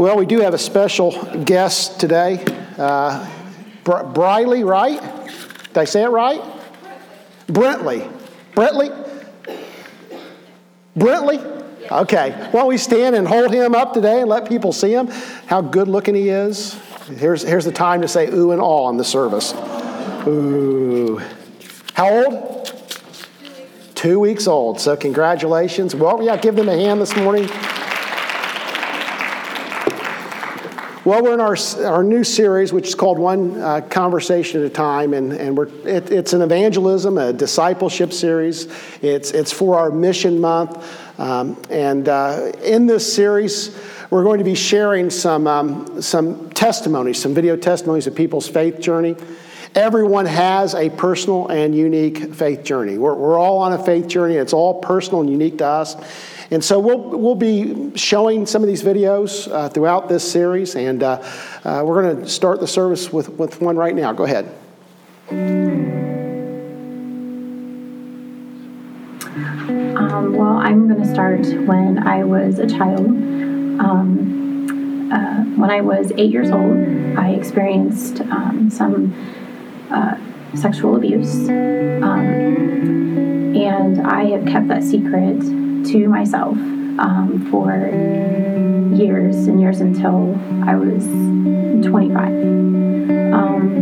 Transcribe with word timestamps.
Well, 0.00 0.16
we 0.16 0.24
do 0.24 0.40
have 0.40 0.54
a 0.54 0.58
special 0.58 1.10
guest 1.44 2.00
today. 2.00 2.42
Uh, 2.78 3.30
Br- 3.84 4.04
Briley, 4.04 4.64
right? 4.64 4.98
Did 5.64 5.76
I 5.76 5.84
say 5.84 6.04
it 6.04 6.08
right? 6.08 6.40
Brentley. 7.48 8.10
Brentley? 8.54 8.88
Brentley? 10.96 11.90
Okay. 11.92 12.30
Why 12.30 12.60
don't 12.60 12.68
we 12.68 12.78
stand 12.78 13.14
and 13.14 13.28
hold 13.28 13.52
him 13.52 13.74
up 13.74 13.92
today 13.92 14.22
and 14.22 14.30
let 14.30 14.48
people 14.48 14.72
see 14.72 14.90
him? 14.90 15.08
How 15.44 15.60
good 15.60 15.86
looking 15.86 16.14
he 16.14 16.30
is. 16.30 16.80
Here's, 17.08 17.42
here's 17.42 17.66
the 17.66 17.70
time 17.70 18.00
to 18.00 18.08
say 18.08 18.26
ooh 18.28 18.52
and 18.52 18.60
all 18.62 18.88
in 18.88 18.96
the 18.96 19.04
service. 19.04 19.52
Ooh. 20.26 21.20
How 21.92 22.08
old? 22.08 22.72
Two 23.94 24.18
weeks 24.18 24.46
old. 24.46 24.80
So, 24.80 24.96
congratulations. 24.96 25.94
Well, 25.94 26.22
yeah, 26.22 26.38
give 26.38 26.56
them 26.56 26.70
a 26.70 26.74
hand 26.74 27.02
this 27.02 27.14
morning. 27.16 27.50
Well, 31.02 31.22
we're 31.22 31.32
in 31.32 31.40
our, 31.40 31.56
our 31.86 32.04
new 32.04 32.22
series, 32.24 32.74
which 32.74 32.88
is 32.88 32.94
called 32.94 33.18
One 33.18 33.58
uh, 33.58 33.80
Conversation 33.80 34.60
at 34.60 34.66
a 34.66 34.70
Time, 34.70 35.14
and, 35.14 35.32
and 35.32 35.56
we're, 35.56 35.68
it, 35.88 36.12
it's 36.12 36.34
an 36.34 36.42
evangelism, 36.42 37.16
a 37.16 37.32
discipleship 37.32 38.12
series. 38.12 38.68
It's, 39.00 39.30
it's 39.30 39.50
for 39.50 39.78
our 39.78 39.90
mission 39.90 40.38
month. 40.38 40.76
Um, 41.18 41.56
and 41.70 42.06
uh, 42.06 42.52
in 42.62 42.84
this 42.84 43.10
series, 43.14 43.80
we're 44.10 44.24
going 44.24 44.40
to 44.40 44.44
be 44.44 44.54
sharing 44.54 45.08
some, 45.08 45.46
um, 45.46 46.02
some 46.02 46.50
testimonies, 46.50 47.18
some 47.18 47.32
video 47.32 47.56
testimonies 47.56 48.06
of 48.06 48.14
people's 48.14 48.46
faith 48.46 48.78
journey. 48.78 49.16
Everyone 49.74 50.26
has 50.26 50.74
a 50.74 50.90
personal 50.90 51.48
and 51.48 51.74
unique 51.74 52.34
faith 52.34 52.62
journey. 52.62 52.98
We're, 52.98 53.14
we're 53.14 53.38
all 53.38 53.58
on 53.60 53.72
a 53.72 53.82
faith 53.82 54.06
journey, 54.06 54.34
it's 54.34 54.52
all 54.52 54.80
personal 54.80 55.22
and 55.22 55.30
unique 55.30 55.56
to 55.58 55.66
us. 55.66 55.96
And 56.52 56.64
so 56.64 56.80
we'll, 56.80 56.98
we'll 56.98 57.36
be 57.36 57.96
showing 57.96 58.44
some 58.44 58.62
of 58.62 58.68
these 58.68 58.82
videos 58.82 59.50
uh, 59.50 59.68
throughout 59.68 60.08
this 60.08 60.28
series, 60.28 60.74
and 60.74 61.02
uh, 61.02 61.22
uh, 61.64 61.82
we're 61.84 62.02
going 62.02 62.22
to 62.22 62.28
start 62.28 62.58
the 62.58 62.66
service 62.66 63.12
with, 63.12 63.28
with 63.30 63.60
one 63.60 63.76
right 63.76 63.94
now. 63.94 64.12
Go 64.12 64.24
ahead. 64.24 64.52
Um, 69.96 70.34
well, 70.34 70.56
I'm 70.56 70.88
going 70.88 71.00
to 71.00 71.08
start 71.08 71.46
when 71.66 72.04
I 72.04 72.24
was 72.24 72.58
a 72.58 72.66
child. 72.66 73.06
Um, 73.06 75.10
uh, 75.12 75.44
when 75.56 75.70
I 75.70 75.80
was 75.80 76.10
eight 76.16 76.32
years 76.32 76.50
old, 76.50 76.76
I 77.16 77.30
experienced 77.30 78.22
um, 78.22 78.70
some 78.70 79.14
uh, 79.90 80.16
sexual 80.56 80.96
abuse. 80.96 81.48
Um, 81.48 83.54
and 83.56 84.04
I 84.04 84.24
have 84.30 84.46
kept 84.46 84.66
that 84.66 84.82
secret 84.82 85.69
to 85.86 86.08
myself 86.08 86.56
um, 86.98 87.48
for 87.50 87.70
years 88.94 89.46
and 89.46 89.60
years 89.60 89.80
until 89.80 90.38
I 90.68 90.74
was 90.74 91.04
25. 91.86 92.26
Um, 93.32 93.80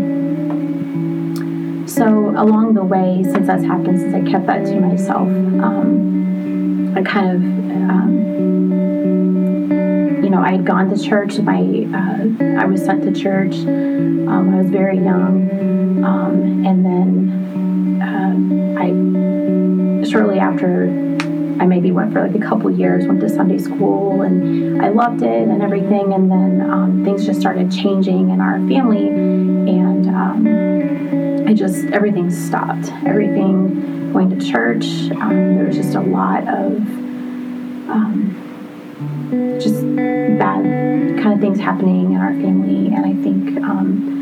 so 1.88 2.04
along 2.36 2.74
the 2.74 2.84
way, 2.84 3.24
since 3.24 3.46
that's 3.46 3.64
happened, 3.64 3.98
since 3.98 4.14
I 4.14 4.20
kept 4.30 4.46
that 4.46 4.64
to 4.66 4.80
myself, 4.80 5.26
um, 5.26 6.94
I 6.96 7.02
kind 7.02 7.30
of, 7.30 7.42
um, 7.90 8.12
you 10.22 10.30
know, 10.30 10.40
I 10.40 10.52
had 10.52 10.64
gone 10.64 10.88
to 10.90 11.02
church. 11.02 11.38
My, 11.38 11.58
uh, 11.58 12.28
I 12.60 12.66
was 12.66 12.84
sent 12.84 13.02
to 13.02 13.12
church 13.12 13.54
um, 13.54 14.46
when 14.46 14.54
I 14.54 14.62
was 14.62 14.70
very 14.70 14.98
young, 14.98 16.04
um, 16.04 16.64
and 16.64 16.84
then 16.84 17.32
uh, 18.00 18.36
I, 18.80 20.08
shortly 20.08 20.38
after 20.38 21.07
I 21.60 21.66
maybe 21.66 21.90
went 21.90 22.12
for 22.12 22.26
like 22.26 22.36
a 22.36 22.46
couple 22.46 22.70
years, 22.70 23.06
went 23.06 23.20
to 23.20 23.28
Sunday 23.28 23.58
school, 23.58 24.22
and 24.22 24.80
I 24.80 24.90
loved 24.90 25.22
it 25.22 25.48
and 25.48 25.60
everything. 25.62 26.12
And 26.12 26.30
then 26.30 26.70
um, 26.70 27.04
things 27.04 27.26
just 27.26 27.40
started 27.40 27.72
changing 27.72 28.30
in 28.30 28.40
our 28.40 28.58
family, 28.68 29.08
and 29.08 30.06
um, 30.08 31.48
I 31.48 31.54
just 31.54 31.84
everything 31.86 32.30
stopped. 32.30 32.92
Everything 33.04 34.12
going 34.12 34.30
to 34.38 34.50
church. 34.50 34.84
Um, 35.20 35.56
there 35.56 35.66
was 35.66 35.76
just 35.76 35.94
a 35.94 36.00
lot 36.00 36.42
of 36.42 36.76
um, 37.90 38.36
just 39.60 39.82
bad 40.38 40.62
kind 41.20 41.34
of 41.34 41.40
things 41.40 41.58
happening 41.58 42.12
in 42.12 42.20
our 42.20 42.32
family, 42.32 42.94
and 42.94 43.04
I 43.04 43.14
think. 43.22 43.62
Um, 43.64 44.14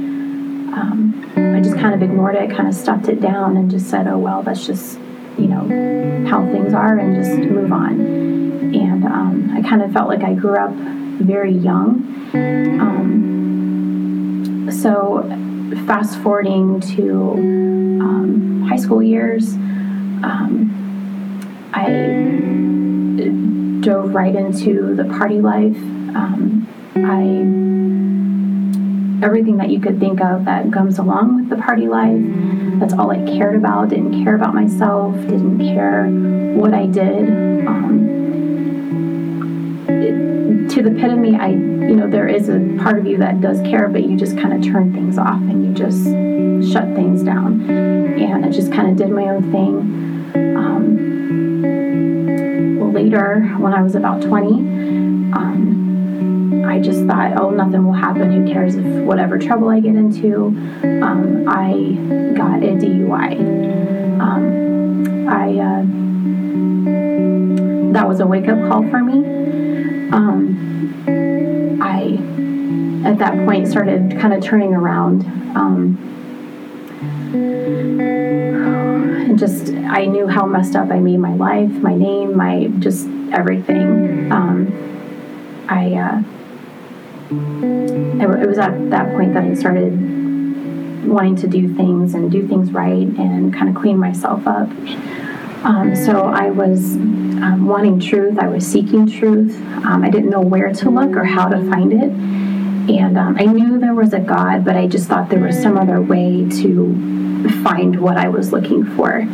um, 0.76 1.32
I 1.36 1.60
just 1.60 1.76
kind 1.76 1.94
of 1.94 2.02
ignored 2.02 2.34
it, 2.34 2.50
kind 2.50 2.68
of 2.68 2.74
stuffed 2.74 3.08
it 3.08 3.20
down, 3.20 3.56
and 3.56 3.70
just 3.70 3.88
said, 3.88 4.06
"Oh 4.06 4.18
well, 4.18 4.42
that's 4.42 4.66
just 4.66 4.98
you 5.38 5.48
know, 5.48 6.26
how 6.28 6.44
things 6.46 6.72
are 6.74 6.98
and 6.98 7.14
just 7.14 7.38
move 7.38 7.72
on. 7.72 8.00
And 8.00 9.04
um, 9.04 9.50
I 9.56 9.62
kind 9.62 9.82
of 9.82 9.92
felt 9.92 10.08
like 10.08 10.22
I 10.22 10.34
grew 10.34 10.56
up 10.56 10.72
very 10.72 11.52
young. 11.52 12.02
Um, 12.80 14.68
so, 14.70 15.22
fast 15.86 16.18
forwarding 16.18 16.80
to 16.80 17.32
um, 17.34 18.66
high 18.68 18.76
school 18.76 19.02
years, 19.02 19.54
um, 19.54 20.72
I 21.72 21.84
dove 23.80 24.14
right 24.14 24.34
into 24.34 24.94
the 24.94 25.04
party 25.04 25.40
life. 25.40 25.76
Um, 25.76 26.66
I 26.96 27.66
everything 29.24 29.56
that 29.56 29.70
you 29.70 29.80
could 29.80 29.98
think 29.98 30.20
of 30.20 30.44
that 30.44 30.72
comes 30.72 30.98
along 30.98 31.36
with 31.36 31.48
the 31.48 31.56
party 31.56 31.88
life. 31.88 32.20
That's 32.78 32.92
all 32.92 33.10
I 33.10 33.18
cared 33.24 33.56
about. 33.56 33.88
Didn't 33.88 34.22
care 34.24 34.34
about 34.34 34.54
myself. 34.54 35.14
Didn't 35.14 35.58
care 35.58 36.06
what 36.06 36.74
I 36.74 36.86
did. 36.86 37.28
Um, 37.66 38.06
it, 39.88 40.70
to 40.70 40.82
the 40.82 40.90
pit 40.90 41.10
of 41.10 41.18
me, 41.18 41.36
I, 41.36 41.48
you 41.48 41.96
know, 41.96 42.08
there 42.10 42.28
is 42.28 42.48
a 42.48 42.58
part 42.82 42.98
of 42.98 43.06
you 43.06 43.18
that 43.18 43.40
does 43.40 43.60
care, 43.60 43.88
but 43.88 44.04
you 44.04 44.16
just 44.16 44.36
kind 44.36 44.52
of 44.52 44.62
turn 44.70 44.92
things 44.92 45.18
off 45.18 45.40
and 45.40 45.64
you 45.64 45.72
just 45.72 46.04
shut 46.72 46.84
things 46.94 47.22
down. 47.22 47.68
And 47.70 48.44
I 48.44 48.50
just 48.50 48.72
kind 48.72 48.90
of 48.90 48.96
did 48.96 49.10
my 49.10 49.24
own 49.28 49.50
thing. 49.52 50.56
Um, 50.56 51.06
later, 52.92 53.42
when 53.58 53.72
I 53.74 53.82
was 53.82 53.94
about 53.94 54.22
20, 54.22 54.46
um, 55.32 55.75
I 56.66 56.80
just 56.80 57.04
thought, 57.04 57.38
oh, 57.40 57.50
nothing 57.50 57.84
will 57.84 57.92
happen. 57.92 58.30
Who 58.32 58.52
cares 58.52 58.74
if 58.74 58.84
whatever 59.04 59.38
trouble 59.38 59.68
I 59.68 59.80
get 59.80 59.94
into? 59.94 60.46
Um, 61.02 61.48
I 61.48 61.72
got 62.36 62.62
a 62.62 62.74
DUI. 62.76 63.40
Um, 64.20 65.28
I 65.28 65.58
uh, 65.58 65.82
that 67.92 68.06
was 68.06 68.20
a 68.20 68.26
wake 68.26 68.48
up 68.48 68.58
call 68.68 68.88
for 68.90 69.02
me. 69.02 70.10
Um, 70.10 71.78
I 71.82 72.18
at 73.08 73.18
that 73.18 73.46
point 73.46 73.68
started 73.68 74.18
kind 74.18 74.34
of 74.34 74.42
turning 74.42 74.74
around. 74.74 75.24
Um, 75.56 75.96
and 79.36 79.38
just 79.38 79.68
I 79.70 80.06
knew 80.06 80.26
how 80.26 80.46
messed 80.46 80.76
up 80.76 80.90
I 80.90 80.98
made 80.98 81.18
my 81.18 81.34
life, 81.34 81.70
my 81.70 81.94
name, 81.94 82.36
my 82.36 82.66
just 82.78 83.06
everything. 83.32 84.32
Um, 84.32 84.72
I 85.68 85.94
uh, 85.94 86.22
it 87.30 88.48
was 88.48 88.58
at 88.58 88.90
that 88.90 89.12
point 89.12 89.34
that 89.34 89.44
I 89.44 89.54
started 89.54 89.92
wanting 91.06 91.36
to 91.36 91.48
do 91.48 91.74
things 91.74 92.14
and 92.14 92.30
do 92.30 92.46
things 92.46 92.72
right 92.72 93.06
and 93.06 93.52
kind 93.54 93.68
of 93.68 93.74
clean 93.80 93.98
myself 93.98 94.46
up. 94.46 94.68
Um, 95.64 95.96
so 95.96 96.26
I 96.26 96.50
was 96.50 96.96
um, 96.96 97.66
wanting 97.66 97.98
truth, 97.98 98.38
I 98.38 98.48
was 98.48 98.66
seeking 98.66 99.10
truth. 99.10 99.56
Um, 99.84 100.04
I 100.04 100.10
didn't 100.10 100.30
know 100.30 100.40
where 100.40 100.72
to 100.72 100.90
look 100.90 101.16
or 101.16 101.24
how 101.24 101.48
to 101.48 101.58
find 101.70 101.92
it. 101.92 102.10
And 102.88 103.18
um, 103.18 103.36
I 103.38 103.46
knew 103.46 103.80
there 103.80 103.94
was 103.94 104.12
a 104.12 104.20
God, 104.20 104.64
but 104.64 104.76
I 104.76 104.86
just 104.86 105.08
thought 105.08 105.28
there 105.28 105.40
was 105.40 105.60
some 105.60 105.76
other 105.76 106.00
way 106.00 106.48
to 106.60 107.48
find 107.64 108.00
what 108.00 108.16
I 108.16 108.28
was 108.28 108.52
looking 108.52 108.84
for 108.96 109.26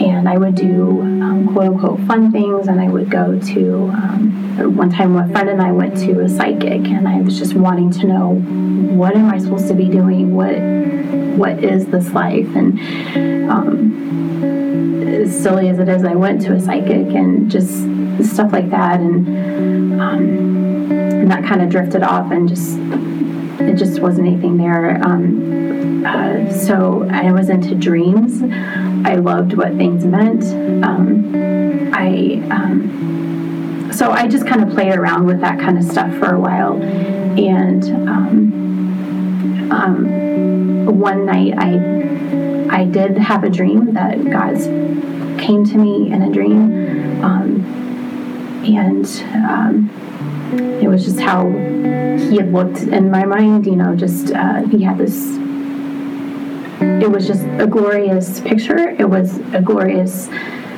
and 0.00 0.28
I 0.28 0.36
would 0.36 0.54
do 0.54 1.00
um, 1.02 1.48
quote 1.52 1.66
unquote 1.66 2.00
fun 2.00 2.32
things, 2.32 2.68
and 2.68 2.80
I 2.80 2.88
would 2.88 3.10
go 3.10 3.38
to 3.38 3.74
um, 3.88 4.76
one 4.76 4.90
time 4.90 5.16
a 5.16 5.28
friend 5.28 5.48
and 5.48 5.62
I 5.62 5.72
went 5.72 5.96
to 5.98 6.20
a 6.20 6.28
psychic, 6.28 6.86
and 6.86 7.06
I 7.08 7.20
was 7.20 7.38
just 7.38 7.54
wanting 7.54 7.90
to 7.92 8.06
know 8.06 8.34
what 8.34 9.14
am 9.14 9.30
I 9.30 9.38
supposed 9.38 9.68
to 9.68 9.74
be 9.74 9.88
doing, 9.88 10.34
what 10.34 10.56
what 11.38 11.62
is 11.62 11.86
this 11.86 12.10
life, 12.12 12.48
and 12.56 12.78
um, 13.50 15.04
as 15.06 15.42
silly 15.42 15.68
as 15.68 15.78
it 15.78 15.88
is, 15.88 16.04
I 16.04 16.14
went 16.14 16.42
to 16.42 16.54
a 16.54 16.60
psychic 16.60 17.14
and 17.14 17.50
just 17.50 17.70
stuff 18.24 18.52
like 18.52 18.70
that, 18.70 19.00
and, 19.00 20.00
um, 20.00 20.90
and 20.90 21.30
that 21.30 21.44
kind 21.44 21.62
of 21.62 21.68
drifted 21.68 22.02
off, 22.02 22.30
and 22.32 22.48
just 22.48 22.76
it 23.60 23.74
just 23.76 24.00
wasn't 24.00 24.26
anything 24.26 24.56
there. 24.56 25.00
Um, 25.04 26.04
uh, 26.04 26.52
so 26.52 27.08
I 27.10 27.32
was 27.32 27.48
into 27.48 27.74
dreams. 27.74 28.40
I 29.08 29.14
loved 29.14 29.54
what 29.54 29.74
things 29.76 30.04
meant. 30.04 30.44
Um, 30.84 31.90
I 31.94 32.42
um, 32.50 33.90
so 33.90 34.10
I 34.10 34.26
just 34.28 34.46
kind 34.46 34.62
of 34.62 34.68
played 34.74 34.94
around 34.94 35.26
with 35.26 35.40
that 35.40 35.58
kind 35.58 35.78
of 35.78 35.84
stuff 35.84 36.14
for 36.18 36.34
a 36.34 36.38
while, 36.38 36.74
and 36.82 37.84
um, 38.06 39.70
um, 39.72 40.98
one 41.00 41.24
night 41.24 41.54
I 41.56 42.80
I 42.80 42.84
did 42.84 43.16
have 43.16 43.44
a 43.44 43.48
dream 43.48 43.94
that 43.94 44.22
God 44.30 44.58
came 45.40 45.64
to 45.64 45.78
me 45.78 46.12
in 46.12 46.20
a 46.20 46.30
dream, 46.30 47.24
um, 47.24 47.64
and 48.66 49.06
it 50.82 50.88
was 50.88 51.02
just 51.06 51.18
how 51.18 51.48
he 51.48 52.36
had 52.36 52.52
looked 52.52 52.82
in 52.82 53.10
my 53.10 53.24
mind. 53.24 53.64
You 53.64 53.76
know, 53.76 53.96
just 53.96 54.32
uh, 54.34 54.64
he 54.66 54.82
had 54.82 54.98
this. 54.98 55.38
It 57.02 57.10
was 57.10 57.26
just 57.26 57.44
a 57.58 57.66
glorious 57.66 58.40
picture. 58.40 58.90
It 58.90 59.08
was 59.08 59.38
a 59.52 59.60
glorious, 59.60 60.28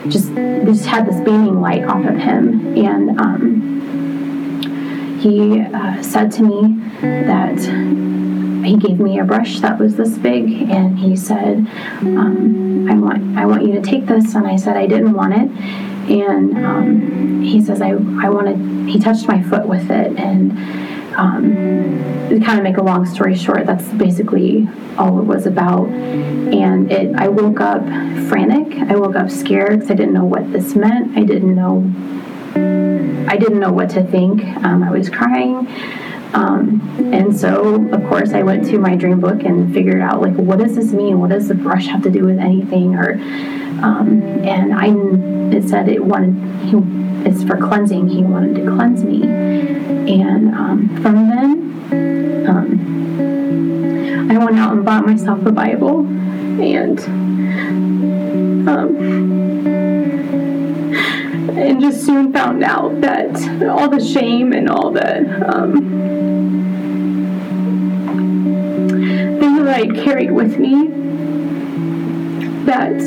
just 0.08 0.34
just 0.64 0.86
had 0.86 1.06
this 1.06 1.20
beaming 1.20 1.60
light 1.60 1.84
off 1.84 2.04
of 2.04 2.16
him, 2.16 2.76
and 2.76 3.20
um, 3.20 5.18
he 5.20 5.60
uh, 5.60 6.02
said 6.02 6.32
to 6.32 6.42
me 6.42 6.80
that 7.00 7.58
he 8.64 8.76
gave 8.76 9.00
me 9.00 9.18
a 9.18 9.24
brush 9.24 9.60
that 9.60 9.78
was 9.78 9.96
this 9.96 10.16
big. 10.18 10.44
And 10.70 10.98
he 10.98 11.16
said 11.16 11.66
um, 12.00 12.88
I 12.90 12.94
want 12.94 13.38
I 13.38 13.46
want 13.46 13.64
you 13.64 13.72
to 13.72 13.82
take 13.82 14.06
this. 14.06 14.34
And 14.34 14.46
I 14.46 14.56
said 14.56 14.76
I 14.76 14.86
didn't 14.86 15.12
want 15.12 15.34
it. 15.34 15.50
And 16.10 16.64
um, 16.64 17.42
he 17.42 17.62
says 17.62 17.80
I, 17.80 17.90
I 17.90 18.28
wanted 18.28 18.88
he 18.88 18.98
touched 18.98 19.28
my 19.28 19.42
foot 19.42 19.66
with 19.66 19.90
it. 19.90 20.16
And 20.18 20.52
um, 21.20 21.54
to 22.30 22.40
kind 22.40 22.58
of 22.58 22.64
make 22.64 22.78
a 22.78 22.82
long 22.82 23.04
story 23.04 23.36
short 23.36 23.66
that's 23.66 23.86
basically 23.90 24.66
all 24.96 25.20
it 25.20 25.24
was 25.24 25.46
about 25.46 25.86
and 25.88 26.90
it 26.90 27.14
I 27.14 27.28
woke 27.28 27.60
up 27.60 27.82
frantic 28.28 28.78
I 28.90 28.96
woke 28.96 29.16
up 29.16 29.30
scared 29.30 29.80
because 29.80 29.90
I 29.90 29.94
didn't 29.94 30.14
know 30.14 30.24
what 30.24 30.50
this 30.50 30.74
meant 30.74 31.16
I 31.18 31.24
didn't 31.24 31.54
know 31.54 31.84
I 33.28 33.36
didn't 33.36 33.60
know 33.60 33.72
what 33.72 33.90
to 33.90 34.02
think 34.02 34.42
um, 34.64 34.82
I 34.82 34.90
was 34.90 35.10
crying 35.10 35.68
um, 36.32 36.80
and 37.12 37.36
so, 37.36 37.88
of 37.90 38.04
course, 38.08 38.32
I 38.32 38.42
went 38.44 38.64
to 38.66 38.78
my 38.78 38.94
dream 38.94 39.20
book 39.20 39.42
and 39.42 39.74
figured 39.74 40.00
out 40.00 40.20
like, 40.20 40.34
what 40.34 40.60
does 40.60 40.76
this 40.76 40.92
mean? 40.92 41.18
What 41.18 41.30
does 41.30 41.48
the 41.48 41.54
brush 41.54 41.86
have 41.86 42.02
to 42.04 42.10
do 42.10 42.24
with 42.24 42.38
anything? 42.38 42.94
Or, 42.94 43.14
um, 43.82 44.22
and 44.44 44.72
I, 44.72 44.90
it 45.56 45.68
said 45.68 45.88
it 45.88 46.04
wanted, 46.04 46.36
he, 46.68 46.76
it's 47.28 47.42
for 47.42 47.56
cleansing. 47.56 48.08
He 48.08 48.22
wanted 48.22 48.54
to 48.56 48.70
cleanse 48.70 49.02
me, 49.02 49.22
and 50.08 50.54
um, 50.54 50.88
from 51.02 51.28
then, 51.28 52.46
um, 52.48 54.30
I 54.30 54.38
went 54.44 54.58
out 54.58 54.72
and 54.72 54.84
bought 54.84 55.06
myself 55.06 55.44
a 55.46 55.52
Bible, 55.52 56.00
and. 56.00 57.00
Um, 58.68 59.30
and 61.60 61.80
just 61.80 62.04
soon 62.06 62.32
found 62.32 62.62
out 62.62 63.00
that 63.00 63.34
all 63.68 63.88
the 63.88 64.00
shame 64.00 64.52
and 64.52 64.68
all 64.68 64.90
the 64.90 65.18
um, 65.52 65.80
things 69.40 69.62
that 69.62 69.68
I 69.68 69.86
carried 70.04 70.30
with 70.30 70.58
me 70.58 70.99
that 72.66 73.00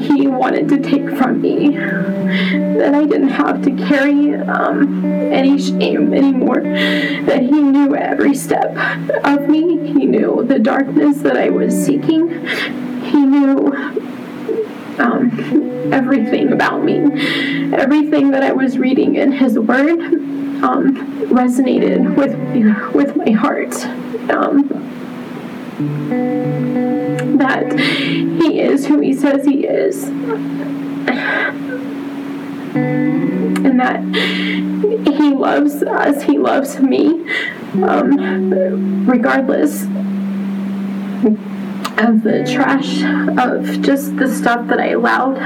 he 0.00 0.26
wanted 0.26 0.68
to 0.68 0.78
take 0.78 1.16
from 1.16 1.40
me. 1.40 1.76
That 1.76 2.94
I 2.94 3.04
didn't 3.04 3.28
have 3.28 3.62
to 3.62 3.70
carry 3.70 4.34
um, 4.34 5.04
any 5.04 5.58
shame 5.58 6.12
anymore. 6.12 6.60
That 6.62 7.40
he 7.40 7.50
knew 7.50 7.94
every 7.94 8.34
step 8.34 8.76
of 9.24 9.48
me. 9.48 9.92
He 9.92 10.06
knew 10.06 10.44
the 10.44 10.58
darkness 10.58 11.18
that 11.18 11.36
I 11.36 11.50
was 11.50 11.74
seeking. 11.74 12.46
He 13.02 13.24
knew 13.24 13.72
um, 14.98 15.92
everything 15.92 16.52
about 16.52 16.82
me. 16.82 16.96
Everything 17.74 18.30
that 18.30 18.42
I 18.42 18.52
was 18.52 18.78
reading 18.78 19.16
in 19.16 19.32
his 19.32 19.58
word 19.58 20.00
um, 20.62 20.94
resonated 21.28 22.16
with, 22.16 22.34
with 22.94 23.16
my 23.16 23.30
heart. 23.30 23.74
That 27.38 27.72
he 27.78 28.60
is 28.60 28.86
who 28.86 29.00
he 29.00 29.12
says 29.12 29.44
he 29.44 29.66
is. 29.66 30.04
And 32.74 33.80
that 33.80 34.00
he 35.18 35.30
loves 35.34 35.82
us, 35.82 36.22
he 36.22 36.38
loves 36.38 36.78
me, 36.78 37.28
um, 37.82 39.04
regardless 39.06 39.82
of 41.98 42.22
the 42.22 42.48
trash, 42.52 43.02
of 43.38 43.82
just 43.82 44.16
the 44.16 44.32
stuff 44.32 44.68
that 44.68 44.78
I 44.78 44.90
allowed 44.90 45.38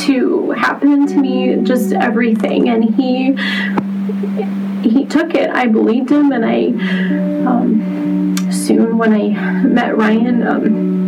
to 0.00 0.50
happen 0.50 1.06
to 1.06 1.16
me, 1.16 1.56
just 1.62 1.92
everything. 1.92 2.68
And 2.68 2.94
he 2.94 3.34
he 4.82 5.06
took 5.06 5.34
it. 5.34 5.50
I 5.50 5.66
believed 5.66 6.10
him, 6.10 6.32
and 6.32 6.44
I 6.44 6.66
um, 7.46 8.09
soon 8.50 8.98
when 8.98 9.12
I 9.12 9.28
met 9.64 9.96
Ryan. 9.96 10.46
Um, 10.46 11.00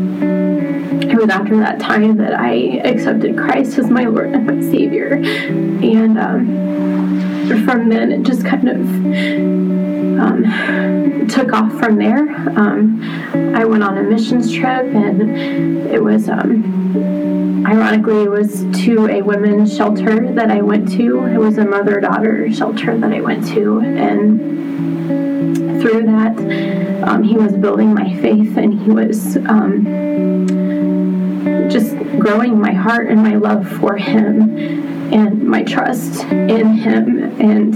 it 1.03 1.17
was 1.17 1.29
after 1.29 1.59
that 1.59 1.81
time 1.81 2.17
that 2.19 2.35
I 2.35 2.81
accepted 2.85 3.37
Christ 3.37 3.79
as 3.79 3.91
my 3.91 4.05
Lord 4.05 4.33
and 4.33 4.47
my 4.47 4.61
Savior, 4.61 5.15
and 5.15 6.19
um, 6.19 7.65
from 7.67 7.89
then 7.89 8.13
it 8.13 8.23
just 8.23 8.45
kind 8.45 8.69
of 8.69 8.79
um, 10.21 11.29
took 11.29 11.53
off 11.53 11.73
from 11.79 11.97
there. 11.97 12.29
Um, 12.59 13.03
I 13.55 13.65
went 13.65 13.83
on 13.83 13.99
a 13.99 14.03
missions 14.03 14.53
trip, 14.53 14.87
and 14.95 15.21
it 15.91 16.03
was 16.03 16.29
um, 16.29 17.67
ironically 17.67 18.23
it 18.25 18.31
was 18.31 18.65
to 18.85 19.09
a 19.09 19.23
women's 19.23 19.75
shelter 19.77 20.33
that 20.33 20.51
I 20.51 20.63
went 20.63 20.91
to. 20.93 21.25
It 21.27 21.39
was 21.39 21.59
a 21.59 21.65
mother-daughter 21.65 22.53
shelter 22.53 22.97
that 22.97 23.13
I 23.13 23.21
went 23.21 23.47
to, 23.49 23.81
and 23.81 25.02
through 25.83 26.05
that, 26.05 26.39
um, 27.09 27.23
he 27.25 27.37
was 27.37 27.53
building 27.53 27.93
my 27.93 28.15
faith, 28.17 28.57
and 28.57 28.81
he 28.81 28.91
was 28.91 29.37
um, 29.37 29.85
just 31.69 31.97
growing 32.19 32.59
my 32.61 32.73
heart 32.73 33.09
and 33.09 33.23
my 33.23 33.35
love 33.35 33.69
for 33.69 33.97
him 33.97 35.13
and 35.13 35.43
my 35.43 35.63
trust 35.65 36.23
in 36.25 36.75
him 36.75 37.41
and 37.41 37.75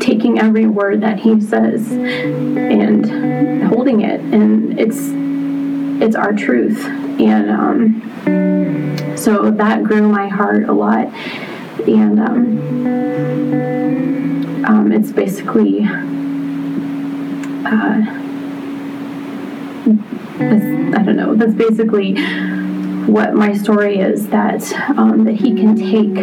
taking 0.00 0.38
every 0.38 0.66
word 0.66 1.00
that 1.00 1.18
he 1.18 1.40
says 1.40 1.90
and 1.90 3.64
holding 3.64 4.02
it. 4.02 4.20
And 4.20 4.78
it's 4.78 5.10
it's 6.02 6.16
our 6.16 6.32
truth. 6.32 6.84
And 7.20 7.50
um, 7.50 9.16
so 9.16 9.50
that 9.50 9.82
grew 9.82 10.08
my 10.08 10.28
heart 10.28 10.68
a 10.68 10.72
lot. 10.72 11.06
And 11.86 12.20
um, 12.20 12.58
um, 14.64 14.92
it's 14.92 15.10
basically 15.10 15.86
uh, 17.64 18.26
I 20.40 21.02
don't 21.02 21.16
know 21.16 21.34
that's 21.34 21.54
basically 21.54 22.14
what 23.06 23.34
my 23.34 23.52
story 23.54 23.98
is 23.98 24.28
that 24.28 24.72
um, 24.96 25.24
that 25.24 25.34
he 25.34 25.54
can 25.54 25.76
take 25.76 26.16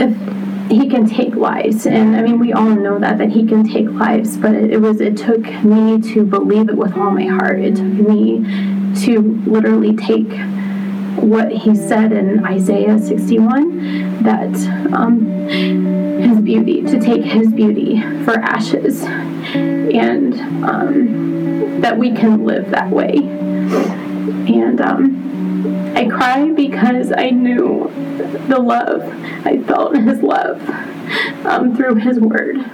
if 0.00 0.70
he 0.70 0.88
can 0.88 1.06
take 1.06 1.34
lives. 1.34 1.86
And 1.86 2.16
i 2.16 2.22
mean 2.22 2.38
we 2.38 2.52
all 2.52 2.70
know 2.70 2.98
that 2.98 3.18
that 3.18 3.30
he 3.30 3.46
can 3.46 3.64
take 3.68 3.88
lives 3.88 4.36
but 4.36 4.54
it, 4.54 4.72
it, 4.72 4.80
was 4.80 5.00
it 5.00 5.16
took 5.16 5.44
me 5.62 6.00
to 6.12 6.24
believe 6.24 6.68
it 6.68 6.76
with 6.76 6.96
all 6.96 7.10
my 7.10 7.26
heart. 7.26 7.60
It 7.60 7.76
took 7.76 7.84
me 7.84 8.44
to 9.04 9.20
literally 9.46 9.94
take 9.94 10.32
what 11.16 11.50
he 11.52 11.74
said 11.74 12.12
in 12.12 12.44
isaiah 12.44 12.98
61 12.98 14.22
that 14.24 14.54
um, 14.92 15.24
his 15.48 16.40
beauty 16.40 16.82
to 16.82 17.00
take 17.00 17.22
his 17.24 17.52
beauty 17.52 18.00
for 18.24 18.38
ashes 18.40 19.04
and 19.54 20.34
um, 20.64 21.80
that 21.80 21.96
we 21.96 22.12
can 22.12 22.44
live 22.44 22.70
that 22.70 22.90
way 22.90 23.18
and 24.46 24.80
um, 24.80 25.96
I 25.96 26.06
cried 26.06 26.56
because 26.56 27.12
I 27.12 27.30
knew 27.30 27.90
the 28.48 28.58
love. 28.58 29.02
I 29.46 29.62
felt 29.62 29.96
his 29.96 30.22
love 30.22 30.68
um, 31.46 31.76
through 31.76 31.96
his 31.96 32.18
word. 32.18 32.64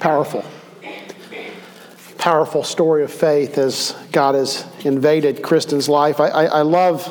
Powerful. 0.00 0.44
Powerful 2.16 2.64
story 2.64 3.04
of 3.04 3.12
faith 3.12 3.58
as 3.58 3.94
God 4.12 4.34
has 4.34 4.66
invaded 4.84 5.42
Kristen's 5.42 5.88
life. 5.88 6.20
I, 6.20 6.28
I, 6.28 6.44
I 6.46 6.62
love, 6.62 7.06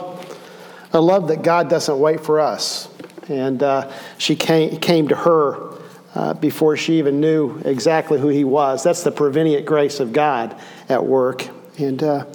I 0.94 0.98
love 0.98 1.30
that 1.30 1.44
God 1.44 1.70
doesn't 1.70 1.98
wait 2.00 2.22
for 2.22 2.40
us. 2.40 2.87
And 3.30 3.62
uh, 3.62 3.92
she 4.18 4.36
came, 4.36 4.78
came 4.78 5.08
to 5.10 5.16
her 5.16 5.74
uh, 6.16 6.34
before 6.34 6.78
she 6.78 7.00
even 7.00 7.20
knew 7.20 7.60
exactly 7.66 8.20
who 8.20 8.30
he 8.30 8.44
was. 8.44 8.84
That's 8.84 9.04
the 9.04 9.12
prevenient 9.12 9.66
grace 9.66 10.00
of 10.00 10.14
God 10.14 10.60
at 10.90 11.06
work. 11.06 11.48
And 11.78 12.02
uh, 12.02 12.26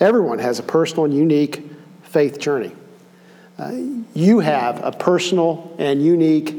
everyone 0.00 0.38
has 0.38 0.58
a 0.58 0.62
personal 0.62 1.04
and 1.04 1.14
unique 1.14 1.62
faith 2.04 2.38
journey. 2.38 2.72
Uh, 3.58 3.72
you 4.14 4.40
have 4.40 4.82
a 4.84 4.92
personal 4.92 5.74
and 5.78 6.02
unique 6.02 6.54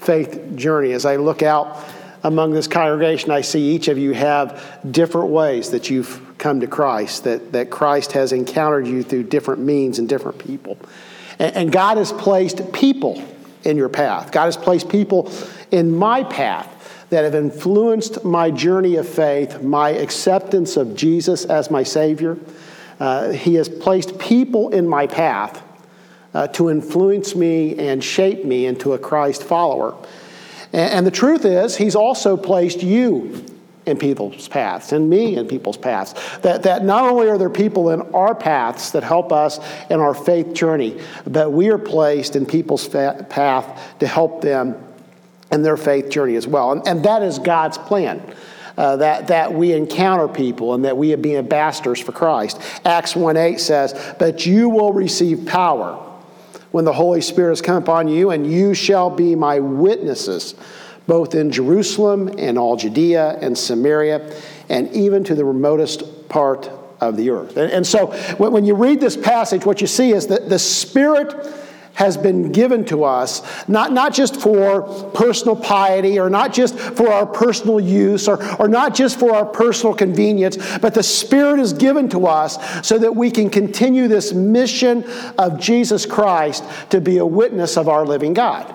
faith 0.00 0.54
journey. 0.54 0.92
As 0.92 1.04
I 1.04 1.16
look 1.16 1.42
out 1.42 1.82
among 2.22 2.52
this 2.52 2.68
congregation, 2.68 3.30
I 3.30 3.40
see 3.40 3.74
each 3.74 3.88
of 3.88 3.98
you 3.98 4.12
have 4.12 4.80
different 4.88 5.30
ways 5.30 5.70
that 5.70 5.90
you've 5.90 6.20
come 6.38 6.60
to 6.60 6.66
Christ, 6.66 7.24
that, 7.24 7.52
that 7.52 7.70
Christ 7.70 8.12
has 8.12 8.32
encountered 8.32 8.86
you 8.86 9.02
through 9.02 9.24
different 9.24 9.62
means 9.62 9.98
and 9.98 10.08
different 10.08 10.38
people. 10.38 10.78
And, 11.38 11.70
God 11.70 11.98
has 11.98 12.12
placed 12.12 12.72
people 12.72 13.22
in 13.64 13.76
your 13.76 13.88
path. 13.88 14.32
God 14.32 14.46
has 14.46 14.56
placed 14.56 14.88
people 14.88 15.30
in 15.70 15.94
my 15.94 16.24
path 16.24 16.72
that 17.10 17.24
have 17.24 17.34
influenced 17.34 18.24
my 18.24 18.50
journey 18.50 18.96
of 18.96 19.08
faith, 19.08 19.62
my 19.62 19.90
acceptance 19.90 20.76
of 20.76 20.96
Jesus 20.96 21.44
as 21.44 21.70
my 21.70 21.82
Savior. 21.82 22.38
Uh, 22.98 23.30
he 23.30 23.54
has 23.54 23.68
placed 23.68 24.18
people 24.18 24.70
in 24.70 24.88
my 24.88 25.06
path 25.06 25.62
uh, 26.32 26.46
to 26.48 26.70
influence 26.70 27.34
me 27.34 27.78
and 27.78 28.02
shape 28.02 28.44
me 28.44 28.66
into 28.66 28.94
a 28.94 28.98
Christ 28.98 29.42
follower. 29.42 29.94
And, 30.72 30.92
and 30.92 31.06
the 31.06 31.10
truth 31.10 31.44
is, 31.44 31.76
He's 31.76 31.96
also 31.96 32.36
placed 32.36 32.82
you 32.82 33.44
in 33.86 33.96
people's 33.96 34.48
paths 34.48 34.92
and 34.92 35.08
me 35.08 35.36
in 35.36 35.46
people's 35.46 35.76
paths. 35.76 36.14
That, 36.40 36.64
that 36.64 36.84
not 36.84 37.04
only 37.04 37.28
are 37.28 37.38
there 37.38 37.48
people 37.48 37.90
in 37.90 38.02
our 38.12 38.34
paths 38.34 38.90
that 38.92 39.04
help 39.04 39.32
us 39.32 39.60
in 39.88 40.00
our 40.00 40.14
faith 40.14 40.52
journey, 40.52 41.00
but 41.26 41.52
we 41.52 41.70
are 41.70 41.78
placed 41.78 42.34
in 42.34 42.44
people's 42.44 42.86
path 42.88 43.98
to 44.00 44.06
help 44.06 44.42
them 44.42 44.76
in 45.52 45.62
their 45.62 45.76
faith 45.76 46.10
journey 46.10 46.34
as 46.34 46.46
well. 46.46 46.72
And, 46.72 46.86
and 46.86 47.04
that 47.04 47.22
is 47.22 47.38
God's 47.38 47.78
plan. 47.78 48.34
Uh, 48.76 48.96
that, 48.96 49.28
that 49.28 49.54
we 49.54 49.72
encounter 49.72 50.28
people 50.28 50.74
and 50.74 50.84
that 50.84 50.98
we 50.98 51.14
be 51.14 51.34
ambassadors 51.34 51.98
for 51.98 52.12
Christ. 52.12 52.60
Acts 52.84 53.16
1 53.16 53.34
8 53.34 53.58
says, 53.58 54.14
But 54.18 54.44
you 54.44 54.68
will 54.68 54.92
receive 54.92 55.46
power 55.46 55.94
when 56.72 56.84
the 56.84 56.92
Holy 56.92 57.22
Spirit 57.22 57.52
has 57.52 57.62
come 57.62 57.82
upon 57.82 58.06
you, 58.06 58.32
and 58.32 58.46
you 58.46 58.74
shall 58.74 59.08
be 59.08 59.34
my 59.34 59.60
witnesses 59.60 60.54
both 61.06 61.34
in 61.34 61.50
Jerusalem 61.50 62.28
and 62.38 62.58
all 62.58 62.76
Judea 62.76 63.38
and 63.40 63.56
Samaria, 63.56 64.34
and 64.68 64.92
even 64.92 65.24
to 65.24 65.34
the 65.34 65.44
remotest 65.44 66.28
part 66.28 66.70
of 67.00 67.16
the 67.16 67.30
earth. 67.30 67.56
And, 67.56 67.70
and 67.70 67.86
so 67.86 68.08
when 68.36 68.64
you 68.64 68.74
read 68.74 69.00
this 69.00 69.16
passage, 69.16 69.64
what 69.64 69.80
you 69.80 69.86
see 69.86 70.10
is 70.10 70.28
that 70.28 70.48
the 70.48 70.58
Spirit 70.58 71.34
has 71.96 72.16
been 72.18 72.52
given 72.52 72.84
to 72.84 73.04
us, 73.04 73.42
not, 73.68 73.90
not 73.90 74.12
just 74.12 74.38
for 74.38 74.82
personal 75.14 75.56
piety 75.56 76.18
or 76.18 76.28
not 76.28 76.52
just 76.52 76.78
for 76.78 77.10
our 77.10 77.24
personal 77.24 77.80
use 77.80 78.28
or, 78.28 78.38
or 78.60 78.68
not 78.68 78.94
just 78.94 79.18
for 79.18 79.34
our 79.34 79.46
personal 79.46 79.94
convenience, 79.94 80.58
but 80.78 80.92
the 80.92 81.02
Spirit 81.02 81.58
is 81.58 81.72
given 81.72 82.06
to 82.10 82.26
us 82.26 82.86
so 82.86 82.98
that 82.98 83.16
we 83.16 83.30
can 83.30 83.48
continue 83.48 84.08
this 84.08 84.34
mission 84.34 85.04
of 85.38 85.58
Jesus 85.58 86.04
Christ 86.04 86.62
to 86.90 87.00
be 87.00 87.16
a 87.16 87.26
witness 87.26 87.78
of 87.78 87.88
our 87.88 88.04
living 88.04 88.34
God. 88.34 88.74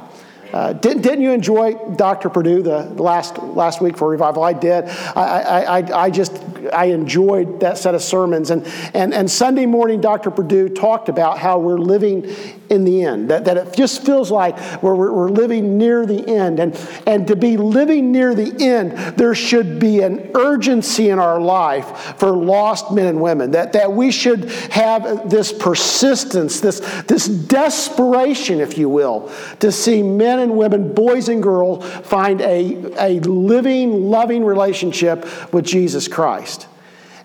Uh, 0.54 0.74
didn't, 0.74 1.02
didn't 1.02 1.22
you 1.22 1.32
enjoy 1.32 1.74
Dr. 1.96 2.30
Purdue 2.30 2.62
the 2.62 2.84
last, 3.02 3.38
last 3.38 3.82
week 3.82 3.98
for 3.98 4.10
revival? 4.10 4.44
I 4.44 4.54
did. 4.54 4.86
I, 4.86 5.64
I, 5.64 6.04
I 6.06 6.10
just 6.10 6.44
I 6.74 6.86
enjoyed 6.86 7.62
that 7.62 7.78
set 7.78 7.96
of 7.96 8.02
sermons. 8.02 8.52
And, 8.52 8.66
and, 8.94 9.14
and 9.14 9.30
Sunday 9.30 9.66
morning, 9.66 10.02
Dr. 10.02 10.32
Purdue 10.32 10.70
talked 10.70 11.10
about 11.10 11.40
how 11.40 11.60
we're 11.60 11.80
living 11.80 12.34
in 12.72 12.86
the 12.86 13.04
end, 13.04 13.30
that, 13.30 13.44
that 13.46 13.58
it 13.58 13.74
just 13.76 14.06
feels 14.06 14.32
like 14.32 14.82
we're, 14.82 14.96
we're 14.96 15.30
living 15.30 15.78
near 15.78 16.06
the 16.06 16.26
end. 16.28 16.60
And, 16.60 16.80
and 17.06 17.28
to 17.28 17.36
be 17.36 17.58
living 17.58 18.14
near 18.14 18.34
the 18.34 18.56
end, 18.66 18.94
there 19.18 19.36
should 19.36 19.78
be 19.78 20.00
an 20.00 20.32
urgency 20.36 21.10
in 21.10 21.20
our 21.20 21.40
life 21.40 22.16
for 22.18 22.32
lost 22.32 22.92
men 22.92 23.08
and 23.08 23.22
women, 23.22 23.52
that, 23.52 23.74
that 23.74 23.92
we 23.92 24.10
should 24.10 24.50
have 24.72 25.30
this 25.30 25.52
persistence, 25.52 26.62
this, 26.62 26.80
this 27.08 27.28
desperation, 27.28 28.62
if 28.62 28.78
you 28.78 28.88
will, 28.88 29.30
to 29.60 29.72
see 29.72 30.02
men 30.02 30.40
and 30.40 30.56
women, 30.56 30.94
boys 30.94 31.28
and 31.28 31.44
girls, 31.44 31.86
find 32.08 32.40
a, 32.42 32.76
a 32.98 33.20
living, 33.20 34.10
loving 34.10 34.46
relationship 34.46 35.54
with 35.54 35.66
Jesus 35.66 36.08
Christ. 36.08 36.68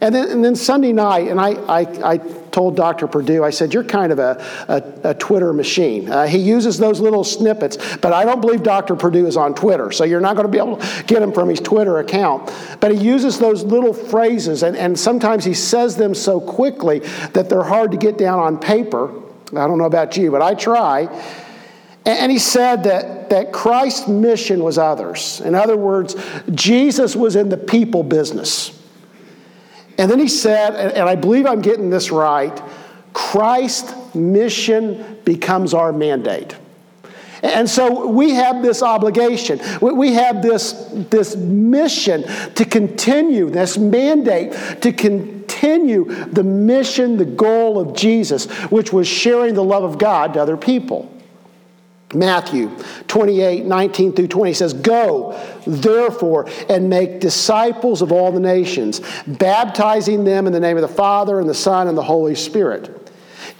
And 0.01 0.15
then, 0.15 0.29
and 0.29 0.45
then 0.45 0.57
Sunday 0.57 0.93
night, 0.93 1.29
and 1.29 1.41
I, 1.41 1.53
I, 1.53 1.81
I, 2.15 2.19
told 2.57 2.75
Dr. 2.75 3.07
Purdue, 3.07 3.45
I 3.45 3.51
said, 3.51 3.75
You're 3.75 3.85
kind 3.85 4.11
of 4.11 4.19
a, 4.19 4.43
a, 4.67 5.11
a 5.11 5.15
Twitter 5.15 5.53
machine. 5.53 6.09
Uh, 6.09 6.27
he 6.27 6.39
uses 6.39 6.79
those 6.79 7.01
little 7.01 7.23
snippets, 7.23 7.77
but 7.99 8.15
I 8.15 8.25
don't 8.25 8.41
believe 8.41 8.63
Dr. 8.63 8.97
Purdue 8.97 9.27
is 9.27 9.37
on 9.37 9.55
Twitter, 9.55 9.93
so 9.93 10.05
you're 10.05 10.23
not 10.23 10.37
going 10.37 10.47
to 10.47 10.51
be 10.51 10.57
able 10.57 10.79
to 10.79 11.05
get 11.07 11.21
him 11.21 11.33
from 11.33 11.51
his 11.51 11.61
Twitter 11.61 11.99
account. 11.99 12.51
But 12.81 12.93
he 12.93 12.97
uses 12.97 13.39
those 13.39 13.63
little 13.63 13.93
phrases, 13.93 14.63
and, 14.63 14.75
and 14.75 14.99
sometimes 14.99 15.45
he 15.45 15.53
says 15.53 15.97
them 15.97 16.15
so 16.15 16.41
quickly 16.41 17.01
that 17.35 17.51
they're 17.51 17.63
hard 17.63 17.91
to 17.91 17.99
get 17.99 18.17
down 18.17 18.39
on 18.39 18.59
paper. 18.59 19.13
I 19.51 19.67
don't 19.67 19.77
know 19.77 19.85
about 19.85 20.17
you, 20.17 20.31
but 20.31 20.41
I 20.41 20.55
try. 20.55 21.09
And 22.07 22.33
he 22.33 22.39
said 22.39 22.85
that, 22.85 23.29
that 23.29 23.53
Christ's 23.53 24.09
mission 24.09 24.65
was 24.65 24.79
others. 24.79 25.43
In 25.43 25.55
other 25.55 25.77
words, 25.77 26.17
Jesus 26.55 27.15
was 27.15 27.37
in 27.37 27.51
the 27.51 27.59
people 27.59 28.03
business. 28.03 28.76
And 29.99 30.11
then 30.11 30.19
he 30.19 30.29
said, 30.29 30.75
and 30.75 31.09
I 31.09 31.15
believe 31.15 31.47
I'm 31.47 31.63
getting 31.63 31.91
this 31.91 32.11
right 32.11 32.63
Christ's 33.13 34.15
mission 34.15 35.19
becomes 35.25 35.73
our 35.73 35.91
mandate. 35.91 36.55
And 37.43 37.69
so 37.69 38.07
we 38.07 38.33
have 38.33 38.63
this 38.63 38.83
obligation. 38.83 39.59
We 39.81 40.13
have 40.13 40.43
this, 40.43 40.73
this 41.11 41.35
mission 41.35 42.25
to 42.55 42.65
continue, 42.67 43.49
this 43.49 43.79
mandate 43.79 44.53
to 44.83 44.93
continue 44.93 46.27
the 46.27 46.43
mission, 46.43 47.17
the 47.17 47.25
goal 47.25 47.79
of 47.79 47.97
Jesus, 47.97 48.51
which 48.71 48.93
was 48.93 49.09
sharing 49.09 49.55
the 49.55 49.65
love 49.65 49.85
of 49.85 49.97
God 49.97 50.35
to 50.35 50.43
other 50.43 50.59
people. 50.59 51.11
Matthew 52.15 52.71
28, 53.09 53.65
19 53.65 54.13
through 54.13 54.29
20 54.29 54.53
says, 54.55 54.73
Go, 54.73 55.39
therefore, 55.67 56.49
and 56.69 56.89
make 56.89 57.21
disciples 57.21 58.01
of 58.01 58.13
all 58.13 58.31
the 58.31 58.41
nations, 58.41 59.01
baptizing 59.27 60.25
them 60.25 60.47
in 60.47 60.53
the 60.53 60.61
name 60.61 60.77
of 60.77 60.83
the 60.83 60.89
Father, 60.89 61.41
and 61.41 61.49
the 61.49 61.55
Son, 61.55 61.89
and 61.89 61.99
the 61.99 62.03
Holy 62.03 62.37
Spirit 62.37 63.07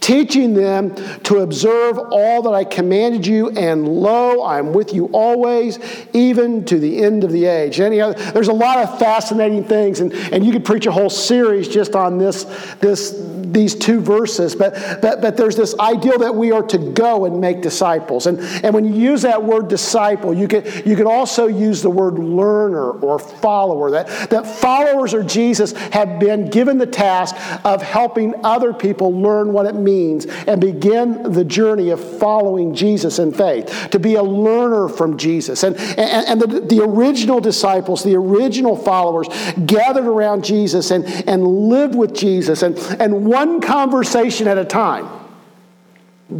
teaching 0.01 0.53
them 0.53 0.95
to 1.23 1.39
observe 1.39 1.97
all 1.97 2.41
that 2.43 2.53
I 2.53 2.63
commanded 2.63 3.25
you, 3.25 3.49
and 3.49 3.87
lo, 3.87 4.45
I'm 4.45 4.73
with 4.73 4.93
you 4.93 5.07
always, 5.07 5.79
even 6.13 6.65
to 6.65 6.79
the 6.79 7.03
end 7.03 7.23
of 7.23 7.31
the 7.31 7.45
age. 7.45 7.79
Any 7.79 7.99
other, 7.99 8.13
there's 8.31 8.47
a 8.47 8.53
lot 8.53 8.79
of 8.79 8.99
fascinating 8.99 9.63
things, 9.63 9.99
and, 9.99 10.13
and 10.13 10.45
you 10.45 10.51
could 10.51 10.65
preach 10.65 10.85
a 10.85 10.91
whole 10.91 11.09
series 11.09 11.67
just 11.67 11.95
on 11.95 12.17
this, 12.17 12.43
this, 12.79 13.11
these 13.53 13.75
two 13.75 13.99
verses, 13.99 14.55
but, 14.55 14.73
but, 15.01 15.21
but 15.21 15.37
there's 15.37 15.55
this 15.55 15.77
ideal 15.79 16.19
that 16.19 16.35
we 16.35 16.51
are 16.51 16.63
to 16.63 16.77
go 16.77 17.25
and 17.25 17.39
make 17.39 17.61
disciples. 17.61 18.27
And, 18.27 18.39
and 18.63 18.73
when 18.73 18.85
you 18.85 18.93
use 18.93 19.21
that 19.23 19.43
word 19.43 19.67
disciple, 19.67 20.33
you 20.33 20.47
could, 20.47 20.85
you 20.85 20.95
could 20.95 21.07
also 21.07 21.47
use 21.47 21.81
the 21.81 21.89
word 21.89 22.19
learner 22.19 22.91
or 22.91 23.19
follower, 23.19 23.91
that, 23.91 24.29
that 24.29 24.45
followers 24.45 25.13
of 25.13 25.27
Jesus 25.27 25.71
have 25.91 26.19
been 26.19 26.49
given 26.49 26.77
the 26.77 26.85
task 26.85 27.35
of 27.65 27.81
helping 27.81 28.33
other 28.43 28.73
people 28.73 29.11
learn 29.13 29.53
what 29.53 29.65
it 29.65 29.75
means 29.75 30.25
and 30.25 30.61
begin 30.61 31.31
the 31.31 31.45
journey 31.45 31.89
of 31.89 32.19
following 32.19 32.73
Jesus 32.73 33.19
in 33.19 33.31
faith, 33.31 33.89
to 33.91 33.99
be 33.99 34.15
a 34.15 34.23
learner 34.23 34.89
from 34.89 35.17
Jesus. 35.17 35.63
And, 35.63 35.75
and, 35.77 36.27
and 36.27 36.41
the, 36.41 36.59
the 36.61 36.83
original 36.83 37.39
disciples, 37.39 38.03
the 38.03 38.15
original 38.15 38.75
followers, 38.75 39.27
gathered 39.65 40.05
around 40.05 40.43
Jesus 40.43 40.91
and, 40.91 41.05
and 41.27 41.45
lived 41.45 41.95
with 41.95 42.13
Jesus, 42.15 42.61
and, 42.61 42.77
and 42.99 43.27
one 43.37 43.61
conversation 43.61 44.47
at 44.47 44.57
a 44.57 44.65
time. 44.65 45.07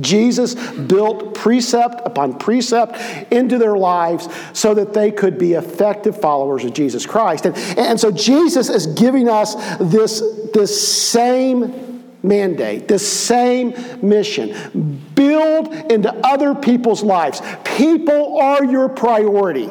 Jesus 0.01 0.55
built 0.55 1.33
precept 1.33 2.01
upon 2.05 2.37
precept 2.37 2.97
into 3.31 3.57
their 3.57 3.77
lives 3.77 4.27
so 4.51 4.73
that 4.73 4.93
they 4.93 5.11
could 5.11 5.37
be 5.37 5.53
effective 5.53 6.19
followers 6.19 6.65
of 6.65 6.73
Jesus 6.73 7.05
Christ. 7.05 7.45
And, 7.45 7.55
and 7.77 7.99
so 7.99 8.11
Jesus 8.11 8.69
is 8.69 8.87
giving 8.87 9.29
us 9.29 9.55
this, 9.77 10.21
this 10.53 10.73
same 11.09 12.03
mandate, 12.21 12.87
this 12.87 13.07
same 13.07 13.73
mission. 14.01 15.01
Build 15.15 15.73
into 15.89 16.13
other 16.25 16.53
people's 16.53 17.03
lives. 17.03 17.41
People 17.63 18.39
are 18.39 18.65
your 18.65 18.89
priority. 18.89 19.69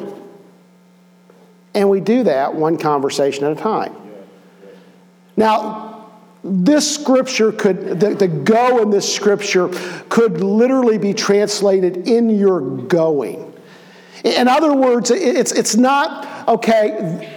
And 1.75 1.89
we 1.91 1.99
do 1.99 2.23
that 2.23 2.55
one 2.55 2.77
conversation 2.79 3.43
at 3.43 3.51
a 3.51 3.61
time. 3.61 3.95
Now, 5.35 5.86
this 6.43 6.95
scripture 6.95 7.51
could, 7.51 7.99
the, 7.99 8.15
the 8.15 8.27
go 8.27 8.81
in 8.81 8.89
this 8.89 9.13
scripture 9.13 9.69
could 10.09 10.41
literally 10.41 10.97
be 10.97 11.13
translated 11.13 12.07
in 12.07 12.29
your 12.29 12.61
going. 12.61 13.53
In 14.23 14.47
other 14.47 14.73
words, 14.73 15.11
it's, 15.11 15.51
it's 15.51 15.75
not, 15.75 16.47
okay, 16.47 17.33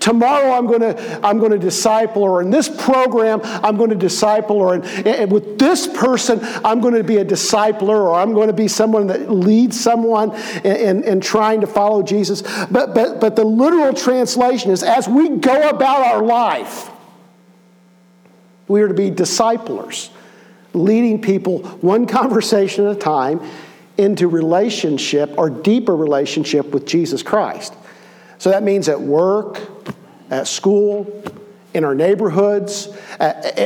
tomorrow 0.00 0.52
I'm 0.52 0.66
going 0.66 0.80
to 0.80 1.26
I'm 1.26 1.38
going 1.38 1.50
to 1.50 1.58
disciple, 1.58 2.22
or 2.22 2.40
in 2.40 2.50
this 2.50 2.68
program 2.68 3.40
I'm 3.42 3.76
going 3.76 3.90
to 3.90 3.96
disciple, 3.96 4.56
or 4.56 4.76
in, 4.76 4.84
in, 5.06 5.28
with 5.28 5.58
this 5.58 5.86
person 5.86 6.38
I'm 6.64 6.80
going 6.80 6.94
to 6.94 7.04
be 7.04 7.16
a 7.16 7.24
discipler, 7.24 7.98
or 8.04 8.14
I'm 8.14 8.32
going 8.32 8.46
to 8.46 8.52
be 8.52 8.68
someone 8.68 9.08
that 9.08 9.30
leads 9.30 9.78
someone 9.78 10.32
in, 10.64 10.76
in, 10.76 11.04
in 11.04 11.20
trying 11.20 11.60
to 11.62 11.66
follow 11.66 12.02
Jesus. 12.02 12.42
But 12.70 12.94
but 12.94 13.20
but 13.20 13.34
the 13.34 13.44
literal 13.44 13.92
translation 13.92 14.70
is 14.70 14.82
as 14.82 15.08
we 15.08 15.28
go 15.28 15.68
about 15.68 16.06
our 16.06 16.22
life, 16.22 16.90
we 18.68 18.82
are 18.82 18.88
to 18.88 18.94
be 18.94 19.10
disciplers, 19.10 20.10
leading 20.72 21.20
people 21.20 21.62
one 21.80 22.06
conversation 22.06 22.86
at 22.86 22.96
a 22.96 22.98
time 22.98 23.40
into 23.98 24.28
relationship 24.28 25.32
or 25.38 25.48
deeper 25.48 25.96
relationship 25.96 26.72
with 26.72 26.86
Jesus 26.86 27.22
Christ. 27.22 27.74
So 28.38 28.50
that 28.50 28.62
means 28.62 28.88
at 28.88 29.00
work, 29.00 29.60
at 30.30 30.46
school, 30.46 31.22
in 31.76 31.84
our 31.84 31.94
neighborhoods, 31.94 32.88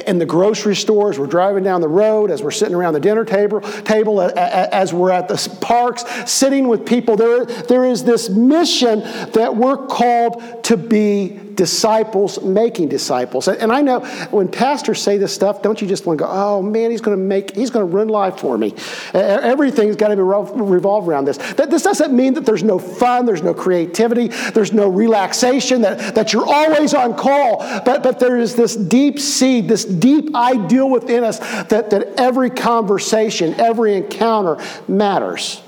in 0.06 0.18
the 0.18 0.26
grocery 0.26 0.74
stores, 0.74 1.16
we're 1.16 1.28
driving 1.28 1.62
down 1.62 1.80
the 1.80 1.88
road, 1.88 2.32
as 2.32 2.42
we're 2.42 2.50
sitting 2.50 2.74
around 2.74 2.94
the 2.94 3.00
dinner 3.00 3.24
table, 3.24 3.60
table 3.60 4.20
as 4.20 4.92
we're 4.92 5.12
at 5.12 5.28
the 5.28 5.58
parks, 5.60 6.04
sitting 6.28 6.66
with 6.66 6.84
people. 6.84 7.14
There, 7.14 7.44
there 7.44 7.84
is 7.84 8.02
this 8.02 8.28
mission 8.28 9.00
that 9.32 9.54
we're 9.54 9.86
called 9.86 10.64
to 10.64 10.76
be 10.76 11.38
disciples 11.54 12.42
making 12.42 12.88
disciples. 12.88 13.48
And 13.48 13.72
I 13.72 13.82
know 13.82 14.00
when 14.30 14.48
pastors 14.48 15.00
say 15.00 15.18
this 15.18 15.34
stuff, 15.34 15.62
don't 15.62 15.80
you 15.80 15.88
just 15.88 16.06
want 16.06 16.18
to 16.18 16.24
go, 16.24 16.30
oh 16.30 16.62
man, 16.62 16.90
he's 16.90 17.00
going 17.00 17.16
to 17.16 17.22
make, 17.22 17.54
he's 17.54 17.70
going 17.70 17.86
to 17.86 17.94
ruin 17.94 18.08
life 18.08 18.38
for 18.38 18.56
me. 18.56 18.74
Everything's 19.14 19.96
got 19.96 20.08
to 20.08 20.16
be 20.16 20.22
revolved 20.22 21.08
around 21.08 21.26
this. 21.26 21.38
That, 21.54 21.70
This 21.70 21.82
doesn't 21.82 22.14
mean 22.14 22.34
that 22.34 22.46
there's 22.46 22.62
no 22.62 22.78
fun, 22.78 23.26
there's 23.26 23.42
no 23.42 23.54
creativity, 23.54 24.28
there's 24.28 24.72
no 24.72 24.88
relaxation, 24.88 25.82
that, 25.82 26.14
that 26.14 26.32
you're 26.32 26.46
always 26.46 26.94
on 26.94 27.14
call. 27.14 27.58
But, 27.58 28.02
but 28.02 28.18
there 28.18 28.38
is 28.38 28.56
this 28.56 28.76
deep 28.76 29.18
seed, 29.18 29.68
this 29.68 29.84
deep 29.84 30.34
ideal 30.34 30.90
within 30.90 31.24
us 31.24 31.38
that, 31.38 31.90
that 31.90 32.20
every 32.20 32.50
conversation, 32.50 33.54
every 33.60 33.94
encounter 33.94 34.62
matters. 34.88 35.62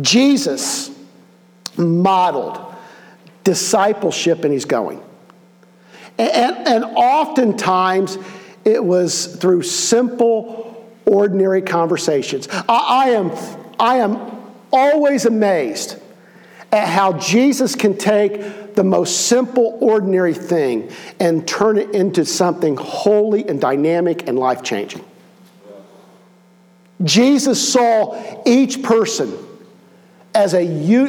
Jesus 0.00 0.90
modeled 1.76 2.65
discipleship 3.46 4.42
and 4.42 4.52
he's 4.52 4.64
going. 4.64 5.00
And, 6.18 6.66
and 6.66 6.84
oftentimes 6.84 8.18
it 8.64 8.84
was 8.84 9.36
through 9.36 9.62
simple, 9.62 10.84
ordinary 11.04 11.62
conversations. 11.62 12.48
I, 12.50 12.64
I, 12.68 13.08
am, 13.10 13.32
I 13.78 13.98
am 13.98 14.18
always 14.72 15.26
amazed 15.26 15.96
at 16.72 16.88
how 16.88 17.12
Jesus 17.12 17.76
can 17.76 17.96
take 17.96 18.74
the 18.74 18.82
most 18.82 19.28
simple, 19.28 19.78
ordinary 19.80 20.34
thing 20.34 20.90
and 21.20 21.46
turn 21.46 21.78
it 21.78 21.94
into 21.94 22.24
something 22.24 22.76
holy 22.76 23.48
and 23.48 23.60
dynamic 23.60 24.26
and 24.26 24.36
life 24.36 24.64
changing. 24.64 25.04
Jesus 27.04 27.72
saw 27.72 28.42
each 28.44 28.82
person 28.82 29.32
as, 30.36 30.54
a, 30.54 30.64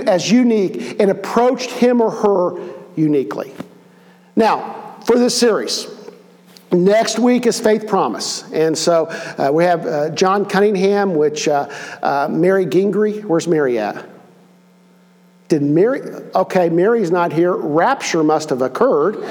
as 0.07 0.31
unique 0.31 1.00
and 1.00 1.12
approached 1.12 1.69
him 1.69 2.01
or 2.01 2.10
her 2.10 2.60
uniquely. 2.96 3.53
Now, 4.36 4.96
for 5.05 5.19
this 5.19 5.38
series, 5.38 5.88
Next 6.69 7.17
week 7.17 7.46
is 7.46 7.62
Faith 7.62 7.88
Promise. 7.88 8.51
And 8.51 8.77
so 8.77 9.05
uh, 9.05 9.50
we 9.53 9.63
have 9.63 9.86
uh, 9.86 10.10
John 10.10 10.46
Cunningham, 10.46 11.15
which 11.15 11.48
uh, 11.48 11.69
uh 12.03 12.27
Mary 12.29 12.65
Gingrey, 12.65 13.24
where's 13.24 13.48
Mary 13.48 13.79
at? 13.79 14.05
Did 15.48 15.62
Mary, 15.62 16.01
okay, 16.36 16.67
Mary's 16.67 17.10
not 17.10 17.31
here. 17.31 17.55
Rapture 17.55 18.22
must 18.22 18.50
have 18.50 18.62
occurred. 18.62 19.15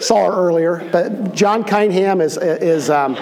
Saw 0.00 0.26
her 0.26 0.32
earlier. 0.32 0.86
But 0.92 1.34
John 1.34 1.64
Cunningham 1.64 2.20
is, 2.20 2.36
is 2.36 2.90
um, 2.90 3.16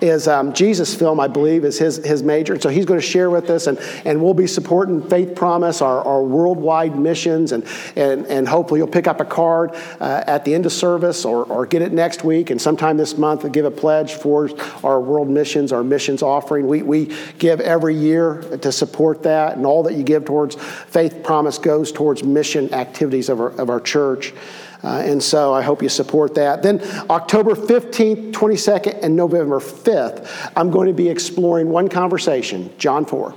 is 0.00 0.28
um, 0.28 0.52
Jesus 0.52 0.94
Film, 0.94 1.20
I 1.20 1.28
believe, 1.28 1.64
is 1.64 1.78
his, 1.78 2.04
his 2.04 2.22
major. 2.22 2.52
And 2.52 2.62
so 2.62 2.68
he's 2.68 2.84
going 2.84 3.00
to 3.00 3.06
share 3.06 3.30
with 3.30 3.50
us, 3.50 3.66
and, 3.66 3.78
and 4.04 4.22
we'll 4.22 4.34
be 4.34 4.46
supporting 4.46 5.02
Faith 5.08 5.34
Promise, 5.34 5.82
our, 5.82 6.02
our 6.02 6.22
worldwide 6.22 6.98
missions, 6.98 7.52
and, 7.52 7.64
and, 7.96 8.26
and 8.26 8.48
hopefully 8.48 8.80
you'll 8.80 8.88
pick 8.88 9.06
up 9.06 9.20
a 9.20 9.24
card 9.24 9.72
uh, 10.00 10.24
at 10.26 10.44
the 10.44 10.54
end 10.54 10.66
of 10.66 10.72
service 10.72 11.24
or, 11.24 11.44
or 11.44 11.66
get 11.66 11.82
it 11.82 11.92
next 11.92 12.24
week, 12.24 12.50
and 12.50 12.60
sometime 12.60 12.96
this 12.96 13.16
month 13.16 13.50
give 13.52 13.64
a 13.64 13.70
pledge 13.70 14.14
for 14.14 14.50
our 14.84 15.00
world 15.00 15.28
missions, 15.28 15.72
our 15.72 15.84
missions 15.84 16.22
offering. 16.22 16.66
We, 16.66 16.82
we 16.82 17.16
give 17.38 17.60
every 17.60 17.94
year 17.94 18.42
to 18.60 18.72
support 18.72 19.22
that, 19.22 19.56
and 19.56 19.64
all 19.64 19.82
that 19.84 19.94
you 19.94 20.02
give 20.02 20.24
towards 20.24 20.56
Faith 20.56 21.22
Promise 21.22 21.58
goes 21.58 21.92
towards 21.92 22.22
mission 22.22 22.72
activities 22.74 23.28
of 23.28 23.40
our, 23.40 23.50
of 23.50 23.70
our 23.70 23.80
church. 23.80 24.34
Uh, 24.86 25.00
and 25.00 25.20
so 25.20 25.52
I 25.52 25.62
hope 25.62 25.82
you 25.82 25.88
support 25.88 26.36
that. 26.36 26.62
Then 26.62 26.80
October 27.10 27.56
15th, 27.56 28.30
22nd, 28.30 29.02
and 29.02 29.16
November 29.16 29.58
5th, 29.58 30.30
I'm 30.54 30.70
going 30.70 30.86
to 30.86 30.92
be 30.94 31.08
exploring 31.08 31.70
one 31.70 31.88
conversation, 31.88 32.72
John 32.78 33.04
4. 33.04 33.34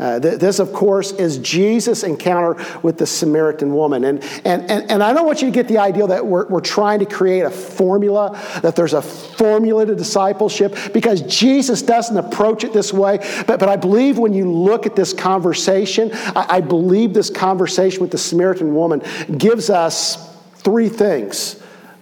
Uh, 0.00 0.18
th- 0.18 0.40
this, 0.40 0.58
of 0.58 0.72
course, 0.72 1.12
is 1.12 1.38
Jesus' 1.38 2.02
encounter 2.02 2.60
with 2.82 2.98
the 2.98 3.06
Samaritan 3.06 3.72
woman. 3.72 4.02
And, 4.02 4.24
and, 4.44 4.68
and, 4.68 4.90
and 4.90 5.02
I 5.04 5.12
don't 5.12 5.24
want 5.24 5.40
you 5.40 5.46
to 5.46 5.54
get 5.54 5.68
the 5.68 5.78
idea 5.78 6.04
that 6.08 6.26
we're, 6.26 6.48
we're 6.48 6.60
trying 6.60 6.98
to 6.98 7.06
create 7.06 7.42
a 7.42 7.50
formula, 7.50 8.36
that 8.62 8.74
there's 8.74 8.94
a 8.94 9.02
formula 9.02 9.86
to 9.86 9.94
discipleship, 9.94 10.76
because 10.92 11.22
Jesus 11.22 11.80
doesn't 11.80 12.16
approach 12.16 12.64
it 12.64 12.72
this 12.72 12.92
way. 12.92 13.18
But, 13.46 13.60
but 13.60 13.68
I 13.68 13.76
believe 13.76 14.18
when 14.18 14.32
you 14.32 14.50
look 14.50 14.84
at 14.84 14.96
this 14.96 15.12
conversation, 15.12 16.10
I, 16.12 16.56
I 16.56 16.60
believe 16.60 17.14
this 17.14 17.30
conversation 17.30 18.00
with 18.00 18.10
the 18.10 18.18
Samaritan 18.18 18.74
woman 18.74 19.00
gives 19.38 19.70
us 19.70 20.27
three 20.58 20.88
things 20.88 21.60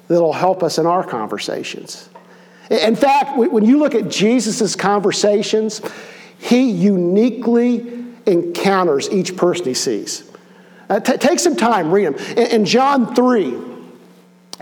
that'll 0.08 0.32
help 0.32 0.62
us 0.62 0.78
in 0.78 0.86
our 0.86 1.04
conversations. 1.04 2.08
In 2.70 2.96
fact, 2.96 3.38
when 3.38 3.64
you 3.64 3.78
look 3.78 3.94
at 3.94 4.08
Jesus' 4.08 4.74
conversations, 4.74 5.80
he 6.38 6.70
uniquely 6.70 8.04
encounters 8.26 9.08
each 9.10 9.36
person 9.36 9.66
he 9.66 9.74
sees. 9.74 10.28
Uh, 10.88 11.00
t- 11.00 11.16
take 11.16 11.38
some 11.38 11.56
time, 11.56 11.90
read 11.90 12.06
them. 12.06 12.14
In, 12.36 12.46
in 12.60 12.64
John 12.64 13.14
3, 13.14 13.56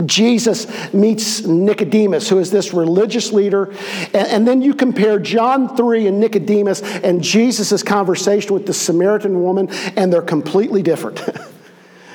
Jesus 0.07 0.93
meets 0.93 1.47
Nicodemus, 1.47 2.29
who 2.29 2.39
is 2.39 2.51
this 2.51 2.75
religious 2.75 3.33
leader. 3.33 3.71
And, 4.13 4.27
and, 4.29 4.49
then 4.49 4.61
you 4.61 4.75
compare 4.75 5.19
John 5.19 5.77
3 5.77 6.09
and 6.09 6.19
Nicodemus 6.21 6.83
and 6.83 7.23
Jesus' 7.23 7.83
conversation 7.83 8.55
with 8.55 8.67
the 8.67 8.75
Samaritan 8.75 9.43
woman, 9.43 9.71
and 9.97 10.13
they're 10.13 10.23
completely 10.23 10.83
different. 10.83 11.23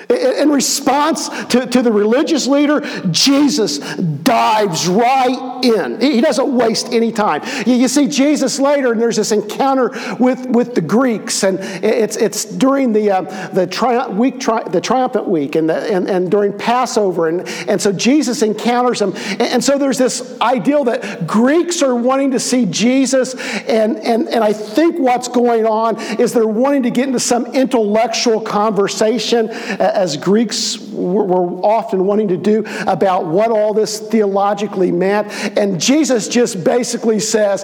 In 0.09 0.49
response 0.49 1.29
to, 1.49 1.67
to 1.67 1.81
the 1.83 1.91
religious 1.91 2.47
leader, 2.47 2.81
Jesus 3.11 3.77
dives 3.77 4.87
right 4.87 5.48
in. 5.63 5.99
He 5.99 6.21
doesn't 6.21 6.55
waste 6.55 6.91
any 6.91 7.11
time. 7.11 7.41
You, 7.65 7.87
see 7.87 8.07
Jesus 8.07 8.59
later, 8.59 8.91
and 8.91 9.01
there's 9.01 9.15
this 9.15 9.31
encounter 9.31 9.91
with, 10.19 10.45
with 10.47 10.75
the 10.75 10.81
Greeks, 10.81 11.43
and 11.43 11.59
it's, 11.83 12.15
it's 12.15 12.45
during 12.45 12.93
the, 12.93 13.11
uh, 13.11 13.49
the, 13.49 13.65
tri- 13.67 14.07
week, 14.07 14.39
tri- 14.39 14.63
the 14.63 14.81
triumphant 14.81 15.27
week 15.27 15.55
and, 15.55 15.69
the, 15.69 15.75
and, 15.75 16.09
and 16.09 16.29
during 16.29 16.57
Passover. 16.57 17.27
And, 17.27 17.47
and 17.67 17.81
so 17.81 17.91
Jesus 17.91 18.41
encounters 18.41 18.99
them. 18.99 19.13
And, 19.15 19.41
and 19.41 19.63
so 19.63 19.77
there's 19.77 19.97
this 19.97 20.39
ideal 20.41 20.83
that 20.85 21.25
Greeks 21.25 21.81
are 21.81 21.95
wanting 21.95 22.31
to 22.31 22.39
see 22.39 22.65
Jesus, 22.65 23.35
and, 23.67 23.97
and, 23.97 24.27
and 24.27 24.43
I 24.43 24.53
think 24.53 24.99
what's 24.99 25.27
going 25.27 25.65
on 25.65 25.99
is 26.19 26.33
they're 26.33 26.47
wanting 26.47 26.83
to 26.83 26.91
get 26.91 27.07
into 27.07 27.19
some 27.19 27.45
intellectual 27.47 28.41
conversation 28.41 29.49
as 29.49 30.17
Greeks 30.17 30.79
were 30.99 31.65
often 31.65 32.05
wanting 32.05 32.27
to 32.27 32.37
do 32.37 32.63
about 32.87 33.25
what 33.25 33.51
all 33.51 33.73
this 33.73 33.99
theologically 33.99 34.91
meant. 34.91 35.27
And 35.57 35.79
Jesus 35.79 36.27
just 36.27 36.63
basically 36.63 37.19
says, 37.19 37.63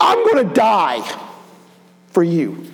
I'm 0.00 0.24
going 0.24 0.46
to 0.48 0.54
die 0.54 1.02
for 2.08 2.22
you. 2.22 2.64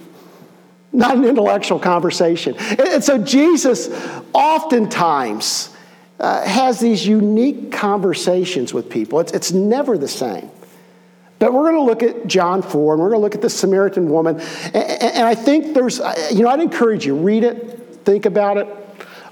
Not 0.93 1.17
an 1.17 1.25
intellectual 1.25 1.79
conversation. 1.79 2.57
And 2.57 3.03
so 3.03 3.19
Jesus 3.19 3.89
oftentimes 4.33 5.75
uh, 6.21 6.47
has 6.47 6.79
these 6.79 7.07
unique 7.07 7.73
conversations 7.73 8.75
with 8.75 8.91
people. 8.91 9.19
It's, 9.21 9.33
it's 9.33 9.53
never 9.53 9.97
the 9.97 10.09
same. 10.09 10.51
But 11.39 11.53
we're 11.53 11.73
going 11.73 11.75
to 11.75 11.83
look 11.83 12.03
at 12.05 12.29
John 12.29 12.63
4 12.63 12.95
and 12.95 13.03
we're 13.03 13.09
going 13.09 13.19
to 13.19 13.23
look 13.23 13.35
at 13.35 13.43
the 13.43 13.51
Samaritan 13.51 14.09
woman. 14.09 14.39
And, 14.41 14.77
and 14.77 15.27
I 15.27 15.35
think 15.35 15.75
there's, 15.75 15.99
you 16.31 16.43
know, 16.43 16.49
I'd 16.49 16.61
encourage 16.61 17.05
you, 17.05 17.17
read 17.17 17.43
it, 17.43 18.05
think 18.05 18.27
about 18.27 18.59
it, 18.59 18.69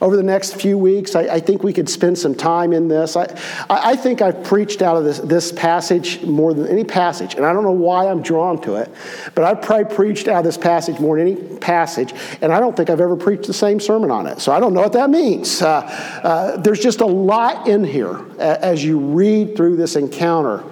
over 0.01 0.17
the 0.17 0.23
next 0.23 0.57
few 0.57 0.79
weeks. 0.79 1.15
I, 1.15 1.23
I 1.23 1.41
think 1.41 1.63
we 1.63 1.73
could 1.73 1.89
spend 1.89 2.19
some 2.19 2.35
time 2.35 2.73
in 2.73 2.89
this. 2.89 3.17
I, 3.17 3.27
I 3.69 3.97
think 3.97 4.23
I've 4.23 4.43
preached 4.45 4.83
out 4.83 4.97
of 4.97 5.05
this, 5.05 5.19
this 5.19 5.53
passage 5.53 6.23
more 6.23 6.55
than 6.55 6.67
any 6.67 6.85
passage, 6.85 7.35
and 7.35 7.45
I 7.45 7.53
don't 7.53 7.65
know 7.65 7.71
why 7.71 8.09
I'm 8.09 8.23
drawn 8.23 8.61
to 8.63 8.77
it, 8.77 8.91
but 9.35 9.45
I've 9.45 9.63
probably 9.63 9.95
preached 9.95 10.29
out 10.29 10.39
of 10.39 10.45
this 10.45 10.57
passage 10.57 10.99
more 11.01 11.19
than 11.19 11.29
any 11.29 11.59
passage, 11.59 12.15
and 12.41 12.53
I 12.53 12.61
don't 12.61 12.77
think 12.77 12.91
I've 12.91 13.01
ever 13.01 13.17
preached 13.17 13.47
the 13.47 13.53
same 13.55 13.81
sermon 13.81 14.11
on 14.11 14.27
it. 14.27 14.41
So 14.41 14.53
I 14.53 14.61
don't 14.61 14.75
know 14.75 14.81
what 14.81 14.95
that 14.95 15.11
means. 15.11 15.61
Uh, 15.61 15.81
uh, 16.23 16.57
there's 16.57 16.81
just 16.81 17.01
a 17.01 17.07
lot 17.07 17.69
in 17.69 17.85
here 17.85 18.25
as 18.39 18.83
you 18.85 18.99
read 18.99 19.57
through 19.57 19.77
this 19.77 19.97
encounter 19.97 20.65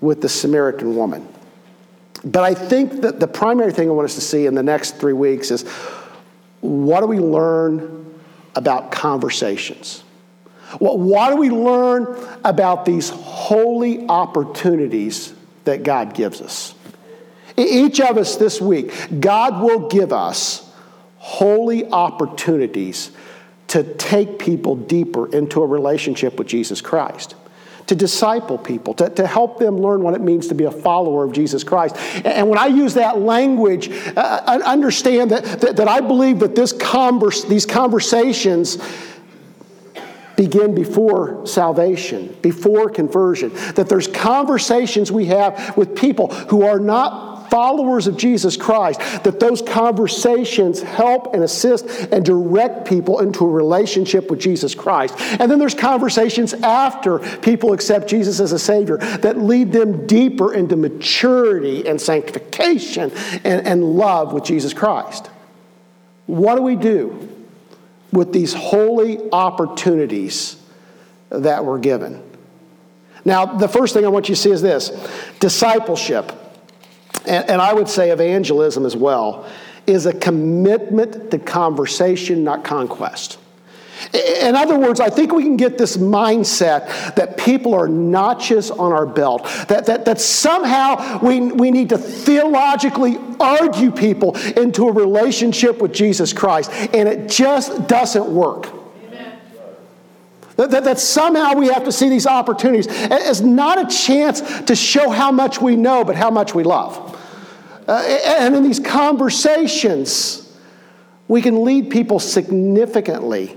with 0.00 0.20
the 0.20 0.28
Samaritan 0.28 0.96
woman. 0.96 1.26
But 2.24 2.44
I 2.44 2.54
think 2.54 3.00
that 3.00 3.18
the 3.18 3.26
primary 3.26 3.72
thing 3.72 3.88
I 3.88 3.92
want 3.92 4.04
us 4.04 4.14
to 4.14 4.20
see 4.20 4.46
in 4.46 4.54
the 4.54 4.62
next 4.62 4.98
three 4.98 5.14
weeks 5.14 5.50
is 5.50 5.66
what 6.60 7.00
do 7.00 7.06
we 7.06 7.18
learn 7.18 7.99
about 8.54 8.92
conversations? 8.92 10.02
What, 10.78 10.98
what 10.98 11.30
do 11.30 11.36
we 11.36 11.50
learn 11.50 12.16
about 12.44 12.84
these 12.84 13.10
holy 13.10 14.06
opportunities 14.06 15.34
that 15.64 15.82
God 15.82 16.14
gives 16.14 16.40
us? 16.40 16.74
Each 17.56 18.00
of 18.00 18.16
us 18.16 18.36
this 18.36 18.60
week, 18.60 18.92
God 19.20 19.62
will 19.62 19.88
give 19.88 20.12
us 20.12 20.72
holy 21.18 21.90
opportunities 21.90 23.10
to 23.68 23.84
take 23.94 24.38
people 24.38 24.74
deeper 24.74 25.32
into 25.32 25.62
a 25.62 25.66
relationship 25.66 26.38
with 26.38 26.48
Jesus 26.48 26.80
Christ 26.80 27.34
to 27.90 27.96
disciple 27.96 28.56
people, 28.56 28.94
to, 28.94 29.10
to 29.10 29.26
help 29.26 29.58
them 29.58 29.76
learn 29.76 30.00
what 30.04 30.14
it 30.14 30.20
means 30.20 30.46
to 30.46 30.54
be 30.54 30.62
a 30.62 30.70
follower 30.70 31.24
of 31.24 31.32
Jesus 31.32 31.64
Christ. 31.64 31.96
And 32.24 32.48
when 32.48 32.56
I 32.56 32.68
use 32.68 32.94
that 32.94 33.18
language, 33.18 33.90
uh, 34.16 34.42
I 34.46 34.58
understand 34.60 35.32
that, 35.32 35.60
that, 35.60 35.74
that 35.74 35.88
I 35.88 35.98
believe 35.98 36.38
that 36.38 36.54
this 36.54 36.72
converse, 36.72 37.42
these 37.42 37.66
conversations 37.66 38.78
begin 40.36 40.72
before 40.72 41.44
salvation, 41.48 42.32
before 42.42 42.90
conversion. 42.90 43.52
That 43.74 43.88
there's 43.88 44.06
conversations 44.06 45.10
we 45.10 45.26
have 45.26 45.76
with 45.76 45.96
people 45.96 46.28
who 46.28 46.64
are 46.64 46.78
not 46.78 47.29
followers 47.50 48.06
of 48.06 48.16
Jesus 48.16 48.56
Christ, 48.56 49.00
that 49.24 49.40
those 49.40 49.62
conversations 49.62 50.80
help 50.82 51.34
and 51.34 51.42
assist 51.42 51.86
and 52.12 52.24
direct 52.24 52.86
people 52.86 53.20
into 53.20 53.44
a 53.44 53.48
relationship 53.48 54.30
with 54.30 54.40
Jesus 54.40 54.74
Christ. 54.74 55.14
And 55.18 55.50
then 55.50 55.58
there's 55.58 55.74
conversations 55.74 56.54
after 56.54 57.18
people 57.38 57.72
accept 57.72 58.08
Jesus 58.08 58.40
as 58.40 58.52
a 58.52 58.58
Savior 58.58 58.96
that 58.98 59.38
lead 59.38 59.72
them 59.72 60.06
deeper 60.06 60.54
into 60.54 60.76
maturity 60.76 61.86
and 61.86 62.00
sanctification 62.00 63.10
and, 63.44 63.66
and 63.66 63.84
love 63.84 64.32
with 64.32 64.44
Jesus 64.44 64.72
Christ. 64.72 65.28
What 66.26 66.54
do 66.56 66.62
we 66.62 66.76
do 66.76 67.28
with 68.12 68.32
these 68.32 68.54
holy 68.54 69.30
opportunities 69.32 70.56
that 71.30 71.64
we're 71.64 71.78
given? 71.78 72.22
Now, 73.24 73.44
the 73.46 73.68
first 73.68 73.94
thing 73.94 74.04
I 74.04 74.08
want 74.08 74.28
you 74.28 74.34
to 74.34 74.40
see 74.40 74.50
is 74.50 74.62
this 74.62 74.90
discipleship, 75.40 76.32
and, 77.30 77.48
and 77.48 77.62
I 77.62 77.72
would 77.72 77.88
say 77.88 78.10
evangelism 78.10 78.84
as 78.84 78.96
well, 78.96 79.48
is 79.86 80.06
a 80.06 80.12
commitment 80.12 81.30
to 81.30 81.38
conversation, 81.38 82.42
not 82.42 82.64
conquest. 82.64 83.38
In 84.14 84.56
other 84.56 84.78
words, 84.78 84.98
I 84.98 85.10
think 85.10 85.32
we 85.32 85.42
can 85.42 85.56
get 85.56 85.78
this 85.78 85.96
mindset 85.96 87.14
that 87.14 87.36
people 87.36 87.74
are 87.74 87.86
notches 87.86 88.70
on 88.70 88.92
our 88.92 89.06
belt, 89.06 89.44
that, 89.68 89.86
that, 89.86 90.06
that 90.06 90.20
somehow 90.20 91.20
we, 91.22 91.40
we 91.40 91.70
need 91.70 91.90
to 91.90 91.98
theologically 91.98 93.18
argue 93.38 93.92
people 93.92 94.36
into 94.56 94.88
a 94.88 94.92
relationship 94.92 95.80
with 95.80 95.92
Jesus 95.92 96.32
Christ, 96.32 96.72
and 96.72 97.08
it 97.08 97.28
just 97.28 97.86
doesn't 97.86 98.26
work. 98.26 98.68
That, 100.56 100.70
that, 100.72 100.84
that, 100.84 100.98
somehow 100.98 101.54
we 101.54 101.68
have 101.68 101.84
to 101.84 101.92
see 101.92 102.08
these 102.10 102.26
opportunities 102.26 102.86
as 102.86 103.40
not 103.40 103.78
a 103.78 103.96
chance 103.96 104.40
to 104.62 104.74
show 104.74 105.08
how 105.08 105.30
much 105.30 105.60
we 105.60 105.76
know, 105.76 106.04
but 106.04 106.16
how 106.16 106.30
much 106.30 106.54
we 106.54 106.64
love. 106.64 107.18
Uh, 107.90 108.04
and 108.24 108.54
in 108.54 108.62
these 108.62 108.78
conversations, 108.78 110.56
we 111.26 111.42
can 111.42 111.64
lead 111.64 111.90
people 111.90 112.20
significantly 112.20 113.56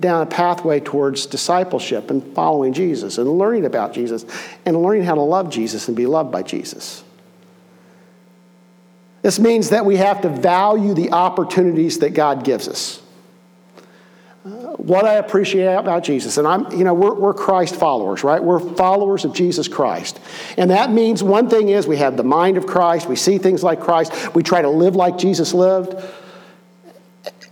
down 0.00 0.22
a 0.22 0.26
pathway 0.26 0.80
towards 0.80 1.26
discipleship 1.26 2.10
and 2.10 2.34
following 2.34 2.72
Jesus 2.72 3.18
and 3.18 3.30
learning 3.36 3.66
about 3.66 3.92
Jesus 3.92 4.24
and 4.64 4.82
learning 4.82 5.02
how 5.02 5.16
to 5.16 5.20
love 5.20 5.50
Jesus 5.50 5.86
and 5.86 5.94
be 5.94 6.06
loved 6.06 6.32
by 6.32 6.42
Jesus. 6.42 7.04
This 9.20 9.38
means 9.38 9.68
that 9.68 9.84
we 9.84 9.96
have 9.96 10.22
to 10.22 10.30
value 10.30 10.94
the 10.94 11.12
opportunities 11.12 11.98
that 11.98 12.14
God 12.14 12.44
gives 12.44 12.68
us. 12.68 13.02
What 14.78 15.04
I 15.04 15.14
appreciate 15.14 15.74
about 15.74 16.04
Jesus, 16.04 16.38
and 16.38 16.46
I'm, 16.46 16.70
you 16.70 16.84
know, 16.84 16.94
we're, 16.94 17.12
we're 17.12 17.34
Christ 17.34 17.74
followers, 17.74 18.22
right? 18.22 18.42
We're 18.42 18.60
followers 18.60 19.24
of 19.24 19.34
Jesus 19.34 19.66
Christ. 19.66 20.20
And 20.56 20.70
that 20.70 20.92
means 20.92 21.20
one 21.20 21.50
thing 21.50 21.68
is 21.68 21.88
we 21.88 21.96
have 21.96 22.16
the 22.16 22.22
mind 22.22 22.56
of 22.56 22.64
Christ, 22.64 23.08
we 23.08 23.16
see 23.16 23.38
things 23.38 23.64
like 23.64 23.80
Christ, 23.80 24.34
we 24.36 24.44
try 24.44 24.62
to 24.62 24.68
live 24.68 24.94
like 24.94 25.18
Jesus 25.18 25.52
lived. 25.52 26.00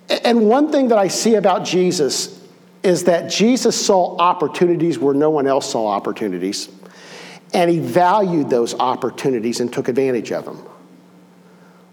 And 0.09 0.49
one 0.49 0.71
thing 0.71 0.89
that 0.89 0.99
I 0.99 1.09
see 1.09 1.35
about 1.35 1.65
Jesus 1.65 2.41
is 2.85 3.05
that 3.05 3.29
Jesus 3.29 3.85
saw 3.85 4.17
opportunities 4.19 4.97
where 4.97 5.13
no 5.15 5.31
one 5.31 5.49
else 5.49 5.69
saw 5.69 5.89
opportunities, 5.89 6.69
and 7.53 7.69
he 7.69 7.81
valued 7.81 8.51
those 8.51 8.73
opportunities 8.75 9.59
and 9.59 9.73
took 9.73 9.89
advantage 9.89 10.31
of 10.31 10.45
them. 10.45 10.65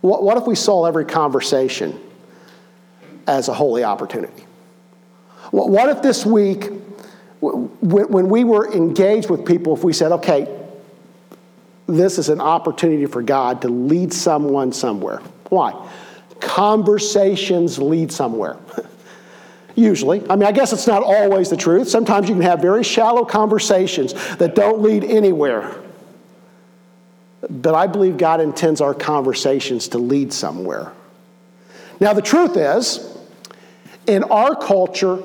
What, 0.02 0.22
what 0.22 0.38
if 0.38 0.46
we 0.46 0.54
saw 0.54 0.86
every 0.86 1.06
conversation 1.06 2.00
as 3.26 3.48
a 3.48 3.54
holy 3.56 3.84
opportunity? 3.84 4.46
What, 5.54 5.90
if 5.90 6.02
this 6.02 6.26
week, 6.26 6.72
when 7.42 8.30
we 8.30 8.44
were 8.44 8.72
engaged 8.74 9.30
with 9.30 9.46
people, 9.46 9.76
if 9.76 9.84
we 9.84 9.94
said, 9.94 10.12
okay, 10.14 10.48
this 11.86 12.18
is 12.18 12.30
an 12.30 12.42
opportunity 12.42 13.06
for 13.06 13.22
God 13.22 13.62
to 13.62 13.68
lead 13.68 14.14
someone 14.14 14.72
somewhere? 14.72 15.22
Why? 15.50 15.90
conversations 16.44 17.80
lead 17.80 18.12
somewhere. 18.12 18.58
Usually. 19.76 20.22
I 20.30 20.36
mean, 20.36 20.44
I 20.44 20.52
guess 20.52 20.72
it's 20.72 20.86
not 20.86 21.02
always 21.02 21.50
the 21.50 21.58
truth. 21.58 21.90
Sometimes 21.90 22.30
you 22.30 22.36
can 22.36 22.44
have 22.44 22.62
very 22.62 22.84
shallow 22.84 23.26
conversations 23.26 24.14
that 24.36 24.54
don't 24.54 24.82
lead 24.82 25.04
anywhere. 25.04 25.76
But 27.50 27.74
I 27.74 27.88
believe 27.88 28.18
God 28.18 28.40
intends 28.40 28.82
our 28.82 28.94
conversations 28.94 29.88
to 29.90 29.98
lead 29.98 30.32
somewhere. 30.32 30.92
Now, 32.00 32.14
the 32.14 32.22
truth 32.22 32.56
is, 32.56 33.18
in 34.06 34.24
our 34.26 34.56
culture, 34.56 35.24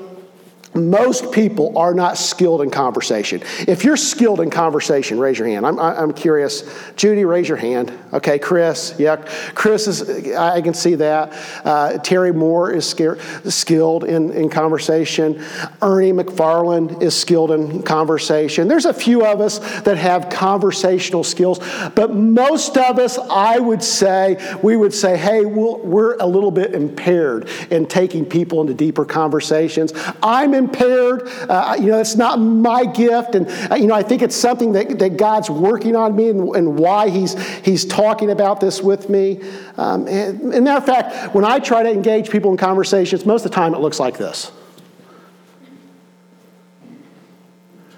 most 0.73 1.31
people 1.31 1.77
are 1.77 1.93
not 1.93 2.17
skilled 2.17 2.61
in 2.61 2.69
conversation. 2.69 3.41
If 3.67 3.83
you're 3.83 3.97
skilled 3.97 4.39
in 4.39 4.49
conversation, 4.49 5.19
raise 5.19 5.39
your 5.39 5.47
hand. 5.47 5.65
I'm, 5.65 5.79
I'm 5.79 6.13
curious. 6.13 6.63
Judy, 6.95 7.25
raise 7.25 7.47
your 7.47 7.57
hand. 7.57 7.91
Okay, 8.11 8.39
Chris, 8.39 8.95
yeah. 8.97 9.17
Chris 9.53 9.87
is, 9.87 10.33
I 10.35 10.61
can 10.61 10.73
see 10.73 10.95
that. 10.95 11.31
Uh, 11.63 11.97
Terry 11.99 12.33
Moore 12.33 12.71
is 12.71 12.87
scared, 12.87 13.21
skilled 13.45 14.03
in, 14.03 14.31
in 14.33 14.49
conversation. 14.49 15.43
Ernie 15.81 16.11
McFarland 16.11 17.01
is 17.03 17.15
skilled 17.15 17.51
in 17.51 17.83
conversation. 17.83 18.67
There's 18.67 18.85
a 18.85 18.93
few 18.93 19.25
of 19.25 19.41
us 19.41 19.59
that 19.81 19.97
have 19.97 20.29
conversational 20.29 21.23
skills, 21.23 21.59
but 21.93 22.15
most 22.15 22.77
of 22.77 22.97
us, 22.97 23.17
I 23.17 23.59
would 23.59 23.83
say, 23.83 24.57
we 24.63 24.75
would 24.75 24.93
say, 24.93 25.15
hey, 25.15 25.45
we 25.45 25.69
we're 25.83 26.15
a 26.17 26.25
little 26.25 26.51
bit 26.51 26.73
impaired 26.73 27.49
in 27.69 27.85
taking 27.85 28.25
people 28.25 28.61
into 28.61 28.73
deeper 28.73 29.05
conversations. 29.05 29.93
I'm 30.23 30.53
impaired. 30.53 31.27
Uh, 31.27 31.75
you 31.79 31.87
know, 31.87 31.99
it's 31.99 32.15
not 32.15 32.37
my 32.37 32.85
gift. 32.85 33.35
And, 33.35 33.47
uh, 33.71 33.75
you 33.75 33.87
know, 33.87 33.95
I 33.95 34.03
think 34.03 34.21
it's 34.21 34.35
something 34.35 34.71
that, 34.73 34.99
that 34.99 35.17
God's 35.17 35.49
working 35.49 35.95
on 35.95 36.15
me 36.15 36.29
and, 36.29 36.55
and 36.55 36.79
why 36.79 37.09
he's, 37.09 37.37
he's 37.59 37.85
talking 37.99 38.31
about 38.31 38.61
this 38.61 38.81
with 38.81 39.09
me. 39.09 39.41
Um, 39.75 40.07
and, 40.07 40.53
and 40.53 40.63
matter 40.63 40.77
of 40.77 40.85
fact, 40.85 41.35
when 41.35 41.43
I 41.43 41.59
try 41.59 41.83
to 41.83 41.91
engage 41.91 42.29
people 42.29 42.49
in 42.49 42.55
conversations, 42.55 43.25
most 43.25 43.43
of 43.43 43.51
the 43.51 43.55
time 43.55 43.73
it 43.73 43.81
looks 43.81 43.99
like 43.99 44.17
this. 44.17 44.53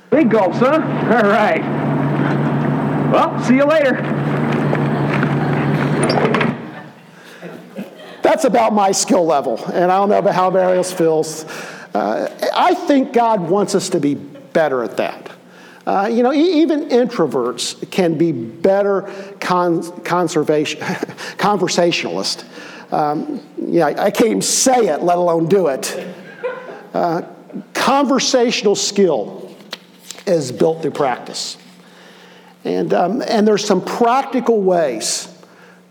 Big 0.10 0.32
gulps, 0.32 0.58
huh? 0.60 0.74
All 0.74 1.30
right. 1.30 1.62
Well, 3.12 3.44
see 3.44 3.58
you 3.58 3.66
later. 3.66 4.02
That's 8.24 8.46
about 8.46 8.74
my 8.74 8.92
skill 8.92 9.26
level, 9.26 9.64
and 9.66 9.92
I 9.92 9.98
don't 9.98 10.10
know 10.10 10.18
about 10.18 10.34
how 10.34 10.48
everybody 10.48 10.78
else 10.78 10.92
feels. 10.92 11.46
Uh, 11.94 12.50
I 12.56 12.74
think 12.74 13.14
God 13.14 13.42
wants 13.42 13.76
us 13.76 13.90
to 13.90 14.00
be 14.00 14.16
better 14.16 14.84
at 14.84 14.98
that. 14.98 15.32
Uh, 15.86 16.10
you 16.12 16.22
know, 16.22 16.32
even 16.32 16.90
introverts 16.90 17.90
can 17.90 18.18
be 18.18 18.32
better 18.32 19.12
con- 19.40 19.84
conservation, 20.02 20.80
conversationalists. 21.38 22.46
Um, 22.92 23.42
yeah, 23.58 23.88
I 23.88 24.12
can't 24.12 24.28
even 24.28 24.42
say 24.42 24.88
it, 24.88 25.02
let 25.02 25.18
alone 25.18 25.48
do 25.48 25.68
it. 25.68 26.14
Uh, 26.94 27.24
conversational 27.74 28.76
skill 28.76 29.56
is 30.28 30.52
built 30.52 30.82
through 30.82 30.92
practice. 30.92 31.58
And, 32.64 32.94
um, 32.94 33.24
and 33.28 33.48
there's 33.48 33.66
some 33.66 33.84
practical 33.84 34.62
ways 34.62 35.31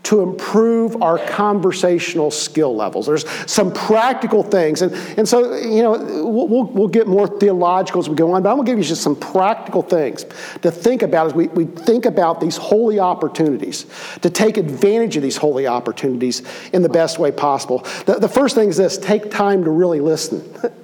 to 0.03 0.21
improve 0.21 1.01
our 1.01 1.19
conversational 1.19 2.31
skill 2.31 2.75
levels. 2.75 3.05
There's 3.05 3.29
some 3.49 3.71
practical 3.71 4.43
things. 4.43 4.81
And, 4.81 4.93
and 5.17 5.27
so, 5.27 5.55
you 5.55 5.83
know, 5.83 5.91
we'll, 6.25 6.63
we'll, 6.63 6.87
get 6.91 7.07
more 7.07 7.27
theological 7.27 8.01
as 8.01 8.09
we 8.09 8.15
go 8.15 8.33
on, 8.33 8.43
but 8.43 8.49
I'm 8.49 8.57
going 8.57 8.65
to 8.65 8.71
give 8.71 8.79
you 8.79 8.83
just 8.83 9.01
some 9.01 9.15
practical 9.15 9.81
things 9.81 10.25
to 10.61 10.71
think 10.71 11.03
about 11.03 11.27
as 11.27 11.33
we, 11.33 11.47
we 11.49 11.65
think 11.65 12.05
about 12.05 12.41
these 12.41 12.57
holy 12.57 12.99
opportunities, 12.99 13.85
to 14.21 14.29
take 14.29 14.57
advantage 14.57 15.15
of 15.15 15.23
these 15.23 15.37
holy 15.37 15.67
opportunities 15.67 16.41
in 16.73 16.81
the 16.81 16.89
best 16.89 17.17
way 17.17 17.31
possible. 17.31 17.79
The, 18.05 18.17
the 18.19 18.27
first 18.27 18.55
thing 18.55 18.67
is 18.69 18.77
this 18.77 18.97
take 18.97 19.31
time 19.31 19.63
to 19.63 19.69
really 19.69 20.01
listen. 20.01 20.43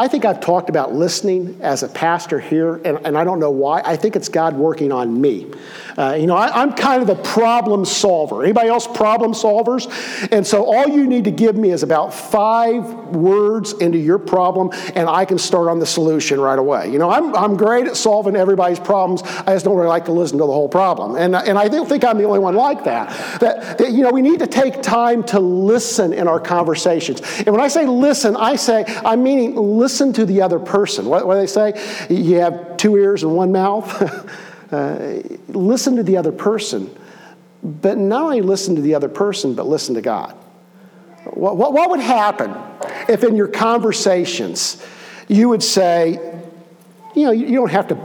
I 0.00 0.08
think 0.08 0.24
I've 0.24 0.40
talked 0.40 0.70
about 0.70 0.94
listening 0.94 1.58
as 1.60 1.82
a 1.82 1.88
pastor 1.88 2.40
here, 2.40 2.76
and, 2.86 2.98
and 3.04 3.18
I 3.18 3.22
don't 3.22 3.38
know 3.38 3.50
why. 3.50 3.82
I 3.84 3.96
think 3.96 4.16
it's 4.16 4.30
God 4.30 4.56
working 4.56 4.92
on 4.92 5.20
me. 5.20 5.52
Uh, 5.98 6.16
you 6.18 6.26
know, 6.26 6.36
I, 6.36 6.62
am 6.62 6.72
kind 6.72 7.02
of 7.02 7.10
a 7.10 7.22
problem 7.22 7.84
solver. 7.84 8.42
Anybody 8.42 8.70
else 8.70 8.86
problem 8.86 9.34
solvers? 9.34 9.92
And 10.32 10.46
so 10.46 10.64
all 10.64 10.88
you 10.88 11.06
need 11.06 11.24
to 11.24 11.30
give 11.30 11.54
me 11.54 11.70
is 11.70 11.82
about 11.82 12.14
five 12.14 12.82
words 13.14 13.74
into 13.74 13.98
your 13.98 14.18
problem, 14.18 14.70
and 14.94 15.06
I 15.06 15.26
can 15.26 15.36
start 15.36 15.68
on 15.68 15.78
the 15.78 15.84
solution 15.84 16.40
right 16.40 16.58
away. 16.58 16.90
You 16.90 16.98
know, 16.98 17.10
I'm, 17.10 17.36
I'm 17.36 17.58
great 17.58 17.86
at 17.86 17.94
solving 17.94 18.36
everybody's 18.36 18.80
problems. 18.80 19.20
I 19.22 19.52
just 19.52 19.66
don't 19.66 19.76
really 19.76 19.88
like 19.88 20.06
to 20.06 20.12
listen 20.12 20.38
to 20.38 20.46
the 20.46 20.52
whole 20.52 20.70
problem. 20.70 21.16
And, 21.16 21.36
and 21.36 21.58
I 21.58 21.68
don't 21.68 21.86
think 21.86 22.04
I'm 22.04 22.16
the 22.16 22.24
only 22.24 22.38
one 22.38 22.54
like 22.54 22.84
that. 22.84 23.10
that. 23.40 23.76
That, 23.76 23.92
you 23.92 24.02
know, 24.02 24.12
we 24.12 24.22
need 24.22 24.38
to 24.38 24.46
take 24.46 24.80
time 24.80 25.22
to 25.24 25.40
listen 25.40 26.14
in 26.14 26.26
our 26.26 26.40
conversations. 26.40 27.20
And 27.40 27.48
when 27.48 27.60
I 27.60 27.68
say 27.68 27.84
listen, 27.84 28.34
I 28.34 28.56
say, 28.56 28.86
I'm 29.04 29.22
meaning 29.22 29.56
listen 29.56 29.89
listen 29.90 30.12
to 30.12 30.24
the 30.24 30.40
other 30.40 30.60
person. 30.60 31.06
What, 31.06 31.26
what 31.26 31.34
do 31.34 31.40
they 31.40 31.46
say? 31.48 32.06
You 32.08 32.36
have 32.36 32.76
two 32.76 32.96
ears 32.96 33.24
and 33.24 33.34
one 33.34 33.50
mouth. 33.50 33.90
uh, 34.72 35.20
listen 35.48 35.96
to 35.96 36.04
the 36.04 36.16
other 36.16 36.30
person, 36.30 36.96
but 37.60 37.98
not 37.98 38.22
only 38.22 38.40
listen 38.40 38.76
to 38.76 38.82
the 38.82 38.94
other 38.94 39.08
person, 39.08 39.54
but 39.54 39.66
listen 39.66 39.96
to 39.96 40.00
God. 40.00 40.36
What, 41.24 41.56
what, 41.56 41.72
what 41.72 41.90
would 41.90 42.00
happen 42.00 42.54
if 43.08 43.24
in 43.24 43.34
your 43.34 43.48
conversations 43.48 44.86
you 45.26 45.48
would 45.48 45.62
say, 45.62 46.12
you 47.16 47.24
know, 47.24 47.32
you 47.32 47.56
don't 47.56 47.70
have 47.72 47.88
to 47.88 47.96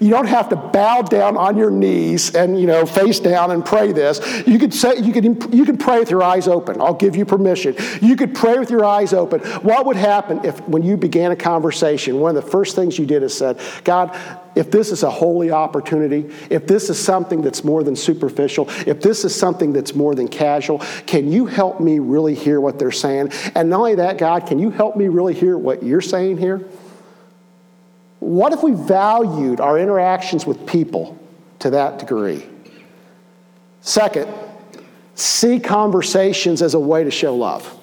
you 0.00 0.10
don't 0.10 0.26
have 0.26 0.48
to 0.50 0.56
bow 0.56 1.02
down 1.02 1.36
on 1.36 1.56
your 1.56 1.70
knees 1.70 2.34
and 2.34 2.60
you 2.60 2.66
know 2.66 2.86
face 2.86 3.20
down 3.20 3.50
and 3.50 3.64
pray 3.64 3.92
this. 3.92 4.20
You 4.46 4.58
could 4.58 4.74
say 4.74 4.98
you 4.98 5.12
could 5.12 5.54
you 5.54 5.64
could 5.64 5.80
pray 5.80 5.98
with 5.98 6.10
your 6.10 6.22
eyes 6.22 6.48
open. 6.48 6.80
I'll 6.80 6.94
give 6.94 7.16
you 7.16 7.24
permission. 7.24 7.76
You 8.00 8.16
could 8.16 8.34
pray 8.34 8.58
with 8.58 8.70
your 8.70 8.84
eyes 8.84 9.12
open. 9.12 9.40
What 9.62 9.86
would 9.86 9.96
happen 9.96 10.44
if 10.44 10.60
when 10.68 10.82
you 10.82 10.96
began 10.96 11.32
a 11.32 11.36
conversation, 11.36 12.18
one 12.18 12.36
of 12.36 12.44
the 12.44 12.50
first 12.50 12.74
things 12.76 12.98
you 12.98 13.06
did 13.06 13.22
is 13.22 13.36
said, 13.36 13.60
God, 13.84 14.16
if 14.54 14.70
this 14.70 14.90
is 14.90 15.02
a 15.02 15.10
holy 15.10 15.50
opportunity, 15.50 16.32
if 16.50 16.66
this 16.66 16.90
is 16.90 16.98
something 16.98 17.42
that's 17.42 17.62
more 17.64 17.84
than 17.84 17.94
superficial, 17.94 18.68
if 18.86 19.00
this 19.00 19.24
is 19.24 19.34
something 19.34 19.72
that's 19.72 19.94
more 19.94 20.14
than 20.14 20.28
casual, 20.28 20.78
can 21.06 21.30
you 21.30 21.46
help 21.46 21.80
me 21.80 21.98
really 21.98 22.34
hear 22.34 22.60
what 22.60 22.78
they're 22.78 22.90
saying? 22.90 23.32
And 23.54 23.70
not 23.70 23.78
only 23.78 23.94
that, 23.96 24.18
God, 24.18 24.46
can 24.46 24.58
you 24.58 24.70
help 24.70 24.96
me 24.96 25.08
really 25.08 25.34
hear 25.34 25.56
what 25.56 25.82
you're 25.82 26.00
saying 26.00 26.38
here? 26.38 26.68
What 28.20 28.52
if 28.52 28.62
we 28.62 28.72
valued 28.72 29.60
our 29.60 29.78
interactions 29.78 30.46
with 30.46 30.66
people 30.66 31.18
to 31.60 31.70
that 31.70 31.98
degree? 31.98 32.46
Second, 33.80 34.32
see 35.14 35.58
conversations 35.58 36.60
as 36.60 36.74
a 36.74 36.80
way 36.80 37.02
to 37.02 37.10
show 37.10 37.34
love. 37.34 37.76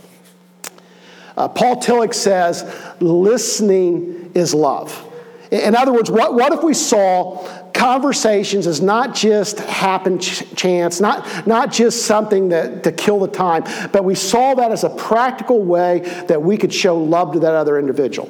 Uh, 1.36 1.48
Paul 1.48 1.78
Tillich 1.78 2.14
says, 2.14 2.64
listening 3.00 4.32
is 4.34 4.54
love. 4.54 5.04
In 5.52 5.76
other 5.76 5.94
words, 5.94 6.12
what, 6.12 6.34
what 6.34 6.54
if 6.54 6.64
we 6.64 6.74
saw 6.74 7.48
conversations 7.74 8.68
as 8.68 8.82
not 8.82 9.16
just 9.16 9.60
happen 9.60 10.20
ch- 10.20 10.44
chance, 10.56 11.00
not, 11.00 11.48
not 11.48 11.72
just 11.72 12.06
something 12.06 12.50
that, 12.50 12.84
to 12.84 12.92
kill 12.92 13.20
the 13.20 13.28
time, 13.28 13.64
but 13.92 14.04
we 14.04 14.14
saw 14.14 14.56
that 14.56 14.72
as 14.72 14.84
a 14.84 14.90
practical 14.90 15.64
way 15.64 16.00
that 16.28 16.42
we 16.42 16.58
could 16.58 16.74
show 16.74 16.98
love 16.98 17.34
to 17.34 17.40
that 17.40 17.54
other 17.54 17.80
individual? 17.80 18.30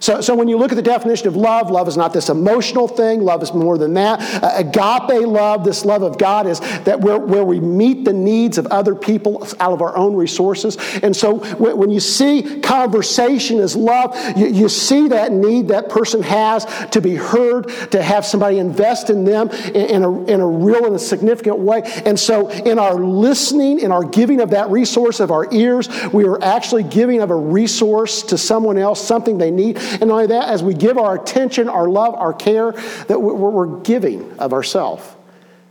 So, 0.00 0.22
so 0.22 0.34
when 0.34 0.48
you 0.48 0.56
look 0.56 0.72
at 0.72 0.76
the 0.76 0.82
definition 0.82 1.28
of 1.28 1.36
love, 1.36 1.70
love 1.70 1.86
is 1.86 1.96
not 1.96 2.14
this 2.14 2.30
emotional 2.30 2.88
thing. 2.88 3.20
Love 3.20 3.42
is 3.42 3.52
more 3.52 3.76
than 3.76 3.94
that. 3.94 4.20
Uh, 4.42 4.52
agape 4.54 5.26
love, 5.26 5.62
this 5.62 5.84
love 5.84 6.02
of 6.02 6.16
God, 6.16 6.46
is 6.46 6.58
that 6.60 7.00
where, 7.00 7.18
where 7.18 7.44
we 7.44 7.60
meet 7.60 8.06
the 8.06 8.12
needs 8.12 8.56
of 8.56 8.66
other 8.68 8.94
people 8.94 9.46
out 9.60 9.72
of 9.72 9.82
our 9.82 9.94
own 9.96 10.16
resources. 10.16 10.78
And 11.02 11.14
so 11.14 11.38
when, 11.56 11.76
when 11.76 11.90
you 11.90 12.00
see 12.00 12.60
conversation 12.60 13.58
as 13.60 13.76
love, 13.76 14.16
you, 14.38 14.46
you 14.46 14.68
see 14.70 15.08
that 15.08 15.32
need 15.32 15.68
that 15.68 15.90
person 15.90 16.22
has 16.22 16.64
to 16.92 17.00
be 17.02 17.14
heard, 17.14 17.68
to 17.90 18.02
have 18.02 18.24
somebody 18.24 18.58
invest 18.58 19.10
in 19.10 19.24
them 19.24 19.50
in, 19.50 19.76
in, 19.76 20.02
a, 20.02 20.24
in 20.24 20.40
a 20.40 20.48
real 20.48 20.86
and 20.86 20.96
a 20.96 20.98
significant 20.98 21.58
way. 21.58 21.82
And 22.06 22.18
so 22.18 22.48
in 22.48 22.78
our 22.78 22.94
listening, 22.94 23.80
in 23.80 23.92
our 23.92 24.04
giving 24.04 24.40
of 24.40 24.50
that 24.50 24.70
resource 24.70 25.20
of 25.20 25.30
our 25.30 25.52
ears, 25.52 25.90
we 26.10 26.24
are 26.24 26.42
actually 26.42 26.84
giving 26.84 27.20
of 27.20 27.30
a 27.30 27.36
resource 27.36 28.22
to 28.22 28.38
someone 28.38 28.78
else, 28.78 29.06
something 29.06 29.36
they 29.36 29.50
need. 29.50 29.78
And 29.92 30.08
not 30.08 30.10
only 30.10 30.26
that, 30.28 30.48
as 30.48 30.62
we 30.62 30.74
give 30.74 30.98
our 30.98 31.14
attention, 31.14 31.68
our 31.68 31.88
love, 31.88 32.14
our 32.14 32.32
care, 32.32 32.72
that 33.08 33.20
we're 33.20 33.80
giving 33.80 34.38
of 34.38 34.52
ourselves. 34.52 35.04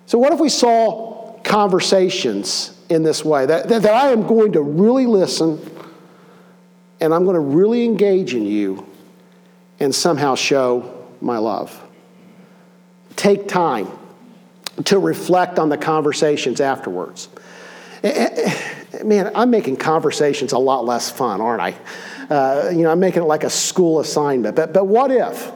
So, 0.06 0.18
what 0.18 0.34
if 0.34 0.40
we 0.40 0.50
saw 0.50 1.40
conversations 1.44 2.78
in 2.90 3.04
this 3.04 3.24
way? 3.24 3.46
That, 3.46 3.70
that, 3.70 3.84
that 3.84 3.94
I 3.94 4.10
am 4.10 4.26
going 4.28 4.54
to 4.54 4.62
really 4.62 5.06
listen 5.06 5.60
and 7.02 7.14
I'm 7.14 7.24
going 7.24 7.36
to 7.36 7.40
really 7.40 7.86
engage 7.86 8.34
in 8.34 8.46
you 8.46 8.86
and 9.80 9.94
somehow 9.94 10.36
show 10.36 11.08
my 11.22 11.38
love. 11.38 11.82
Take 13.16 13.48
time 13.48 13.88
to 14.86 15.00
reflect 15.00 15.60
on 15.60 15.70
the 15.70 15.78
conversations 15.78 16.62
afterwards. 16.62 17.30
Eh, 18.04 18.30
eh, 18.94 19.04
man, 19.04 19.32
I'm 19.36 19.50
making 19.50 19.78
conversations 19.78 20.54
a 20.54 20.58
lot 20.58 20.86
less 20.86 21.10
fun, 21.10 21.42
aren't 21.42 21.62
I? 21.62 21.76
Uh, 22.30 22.70
you 22.72 22.84
know, 22.84 22.92
I'm 22.92 23.00
making 23.00 23.24
it 23.24 23.26
like 23.26 23.44
a 23.44 23.50
school 23.50 24.00
assignment. 24.00 24.56
But, 24.56 24.74
but 24.74 24.86
what 24.86 25.12
if? 25.12 25.52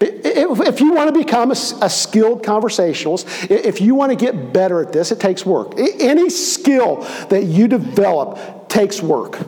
If 0.00 0.80
you 0.80 0.92
want 0.94 1.12
to 1.12 1.18
become 1.18 1.50
a, 1.50 1.56
skilled 1.56 2.44
conversationalist, 2.44 3.26
if 3.50 3.80
you 3.80 3.96
want 3.96 4.10
to 4.10 4.16
get 4.16 4.52
better 4.52 4.80
at 4.80 4.92
this, 4.92 5.10
it 5.10 5.18
takes 5.18 5.44
work. 5.44 5.74
Any 5.76 6.30
skill 6.30 7.02
that 7.30 7.44
you 7.44 7.66
develop 7.66 8.68
takes 8.68 9.02
work. 9.02 9.38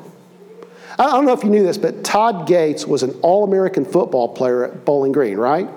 I 0.99 1.12
don't 1.12 1.25
know 1.25 1.33
if 1.33 1.44
you 1.44 1.51
knew 1.51 1.62
this, 1.62 1.79
but 1.79 2.05
Todd 2.05 2.46
Gates 2.46 2.87
was 2.87 3.03
an 3.03 3.12
All 3.23 3.44
American 3.44 3.85
football 3.85 4.29
player 4.35 4.64
at 4.64 4.85
Bowling 4.85 5.12
Green, 5.12 5.38
right? 5.38 5.68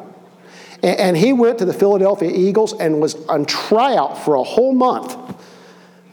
And 0.81 1.15
he 1.15 1.31
went 1.31 1.59
to 1.59 1.65
the 1.65 1.73
Philadelphia 1.73 2.29
Eagles 2.29 2.73
and 2.73 2.99
was 2.99 3.15
on 3.27 3.45
tryout 3.45 4.17
for 4.17 4.35
a 4.35 4.43
whole 4.43 4.73
month 4.73 5.15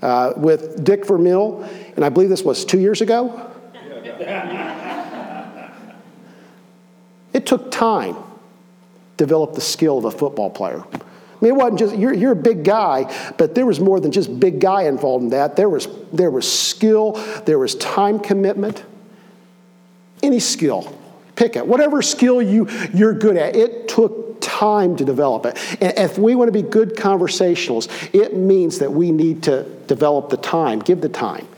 uh, 0.01 0.35
with 0.37 0.85
Dick 0.85 1.07
Vermeil. 1.07 1.63
And 1.97 2.05
I 2.05 2.09
believe 2.09 2.29
this 2.29 2.45
was 2.45 2.65
two 2.65 2.79
years 2.79 3.01
ago. 3.01 3.50
it 7.33 7.47
took 7.47 7.71
time 7.71 8.15
to 8.15 8.23
develop 9.17 9.55
the 9.55 9.63
skill 9.63 9.97
of 9.97 10.05
a 10.05 10.11
football 10.11 10.51
player. 10.51 10.85
I 10.93 10.99
mean, 11.41 11.55
it 11.55 11.57
wasn't 11.57 11.79
just, 11.79 11.97
you're, 11.97 12.13
you're 12.13 12.33
a 12.33 12.37
big 12.37 12.65
guy, 12.65 13.11
but 13.39 13.55
there 13.55 13.65
was 13.65 13.81
more 13.81 13.99
than 13.99 14.13
just 14.13 14.39
big 14.39 14.61
guy 14.61 14.83
involved 14.83 15.25
in 15.25 15.31
that. 15.31 15.57
There 15.57 15.71
was, 15.71 15.89
there 16.13 16.31
was 16.31 16.47
skill, 16.51 17.13
there 17.47 17.59
was 17.59 17.77
time 17.77 18.19
commitment. 18.19 18.85
Any 20.23 20.39
skill, 20.39 20.95
pick 21.37 21.57
it. 21.57 21.67
Whatever 21.67 22.03
skill 22.03 22.43
you, 22.43 22.69
you're 22.93 23.15
good 23.15 23.39
at, 23.39 23.57
it 23.57 23.89
took 23.89 24.39
time 24.43 24.97
to 24.97 25.05
develop 25.05 25.47
it. 25.47 25.57
And 25.81 25.95
if 25.97 26.19
we 26.19 26.35
want 26.35 26.49
to 26.49 26.53
be 26.53 26.61
good 26.61 26.95
conversationalists, 26.95 27.91
it 28.13 28.37
means 28.37 28.81
that 28.81 28.93
we 28.93 29.11
need 29.11 29.45
to 29.45 29.63
develop 29.87 30.29
the 30.29 30.37
time, 30.37 30.81
give 30.81 31.01
the 31.01 31.09
time 31.09 31.49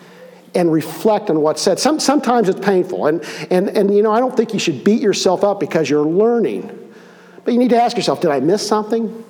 and 0.54 0.72
reflect 0.72 1.30
on 1.30 1.40
what's 1.40 1.62
said. 1.62 1.78
Some, 1.78 1.98
sometimes 1.98 2.48
it's 2.48 2.60
painful. 2.60 3.06
And, 3.06 3.24
and, 3.50 3.68
and, 3.70 3.94
you 3.94 4.02
know, 4.02 4.12
I 4.12 4.20
don't 4.20 4.36
think 4.36 4.52
you 4.52 4.58
should 4.58 4.84
beat 4.84 5.00
yourself 5.00 5.44
up 5.44 5.60
because 5.60 5.88
you're 5.88 6.04
learning. 6.04 6.78
But 7.44 7.54
you 7.54 7.58
need 7.58 7.70
to 7.70 7.82
ask 7.82 7.96
yourself 7.96 8.20
did 8.20 8.30
I 8.30 8.40
miss 8.40 8.66
something? 8.66 9.24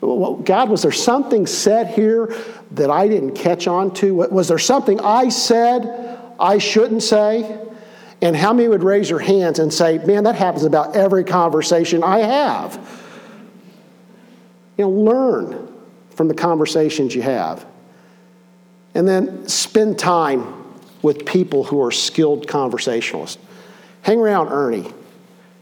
God, 0.00 0.68
was 0.68 0.82
there 0.82 0.92
something 0.92 1.46
said 1.46 1.88
here 1.88 2.34
that 2.72 2.90
I 2.90 3.08
didn't 3.08 3.34
catch 3.34 3.66
on 3.66 3.92
to? 3.94 4.14
Was 4.14 4.48
there 4.48 4.58
something 4.58 5.00
I 5.00 5.28
said 5.28 6.18
I 6.38 6.58
shouldn't 6.58 7.02
say? 7.02 7.58
And 8.20 8.36
how 8.36 8.52
many 8.52 8.68
would 8.68 8.82
raise 8.82 9.08
your 9.10 9.18
hands 9.18 9.58
and 9.58 9.72
say, 9.72 9.98
man, 9.98 10.24
that 10.24 10.34
happens 10.34 10.64
about 10.64 10.96
every 10.96 11.24
conversation 11.24 12.02
I 12.02 12.18
have? 12.18 12.76
You 14.76 14.84
know, 14.84 14.90
learn 14.90 15.72
from 16.10 16.28
the 16.28 16.34
conversations 16.34 17.14
you 17.14 17.22
have. 17.22 17.64
And 18.94 19.06
then 19.06 19.46
spend 19.48 19.98
time 19.98 20.54
with 21.02 21.26
people 21.26 21.64
who 21.64 21.82
are 21.82 21.92
skilled 21.92 22.48
conversationalists. 22.48 23.38
Hang 24.02 24.18
around 24.18 24.48
Ernie. 24.48 24.92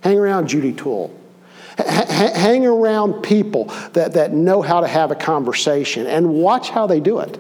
Hang 0.00 0.18
around 0.18 0.48
Judy 0.48 0.72
Toole. 0.72 1.14
H- 1.78 2.08
hang 2.08 2.66
around 2.66 3.22
people 3.22 3.64
that, 3.92 4.14
that 4.14 4.32
know 4.32 4.62
how 4.62 4.80
to 4.80 4.86
have 4.86 5.10
a 5.10 5.14
conversation 5.14 6.06
and 6.06 6.32
watch 6.32 6.70
how 6.70 6.86
they 6.86 7.00
do 7.00 7.18
it. 7.18 7.38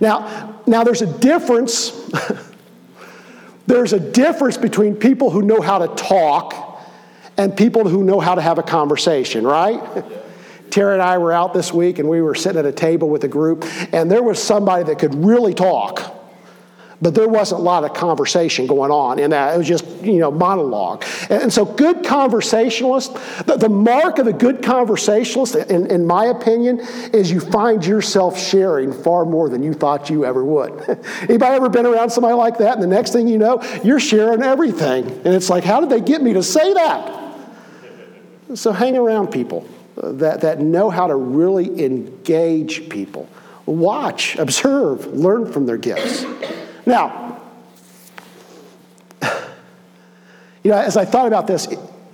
Now, 0.00 0.60
now 0.66 0.84
there's 0.84 1.02
a 1.02 1.18
difference. 1.18 1.90
there's 3.66 3.92
a 3.92 4.00
difference 4.00 4.56
between 4.56 4.96
people 4.96 5.30
who 5.30 5.42
know 5.42 5.60
how 5.60 5.78
to 5.78 5.88
talk 6.02 6.80
and 7.36 7.56
people 7.56 7.86
who 7.88 8.04
know 8.04 8.20
how 8.20 8.34
to 8.34 8.40
have 8.40 8.58
a 8.58 8.62
conversation, 8.62 9.46
right? 9.46 10.04
Terry 10.74 10.94
and 10.94 11.02
I 11.02 11.18
were 11.18 11.32
out 11.32 11.54
this 11.54 11.72
week 11.72 12.00
and 12.00 12.08
we 12.08 12.20
were 12.20 12.34
sitting 12.34 12.58
at 12.58 12.66
a 12.66 12.72
table 12.72 13.08
with 13.08 13.22
a 13.22 13.28
group, 13.28 13.64
and 13.92 14.10
there 14.10 14.24
was 14.24 14.42
somebody 14.42 14.82
that 14.82 14.98
could 14.98 15.14
really 15.14 15.54
talk. 15.54 16.12
But 17.00 17.14
there 17.14 17.28
wasn't 17.28 17.60
a 17.60 17.62
lot 17.64 17.84
of 17.84 17.94
conversation 17.94 18.66
going 18.66 18.90
on 18.90 19.20
in 19.20 19.30
that. 19.30 19.54
It 19.54 19.58
was 19.58 19.68
just, 19.68 19.86
you 20.02 20.18
know, 20.18 20.32
monologue. 20.32 21.04
And 21.30 21.52
so, 21.52 21.64
good 21.64 22.04
conversationalist, 22.04 23.14
the, 23.46 23.56
the 23.56 23.68
mark 23.68 24.18
of 24.18 24.26
a 24.26 24.32
good 24.32 24.64
conversationalist, 24.64 25.54
in, 25.54 25.86
in 25.92 26.06
my 26.06 26.24
opinion, 26.24 26.80
is 27.12 27.30
you 27.30 27.38
find 27.38 27.86
yourself 27.86 28.36
sharing 28.36 28.92
far 28.92 29.24
more 29.24 29.48
than 29.48 29.62
you 29.62 29.74
thought 29.74 30.10
you 30.10 30.24
ever 30.24 30.44
would. 30.44 30.72
Anybody 31.20 31.54
ever 31.54 31.68
been 31.68 31.86
around 31.86 32.10
somebody 32.10 32.34
like 32.34 32.58
that? 32.58 32.74
And 32.74 32.82
the 32.82 32.88
next 32.88 33.12
thing 33.12 33.28
you 33.28 33.38
know, 33.38 33.62
you're 33.84 34.00
sharing 34.00 34.42
everything. 34.42 35.06
And 35.06 35.34
it's 35.34 35.50
like, 35.50 35.62
how 35.62 35.78
did 35.78 35.90
they 35.90 36.00
get 36.00 36.20
me 36.20 36.32
to 36.32 36.42
say 36.42 36.74
that? 36.74 37.36
So, 38.54 38.72
hang 38.72 38.96
around 38.96 39.28
people 39.28 39.68
that, 39.96 40.40
that 40.40 40.60
know 40.60 40.90
how 40.90 41.06
to 41.06 41.14
really 41.14 41.84
engage 41.84 42.88
people. 42.88 43.28
Watch, 43.66 44.36
observe, 44.36 45.06
learn 45.06 45.50
from 45.50 45.66
their 45.66 45.78
gifts. 45.78 46.24
Now, 46.86 47.40
you 50.62 50.70
know, 50.70 50.78
as 50.78 50.96
I 50.96 51.04
thought 51.04 51.26
about 51.26 51.46
this, 51.46 51.68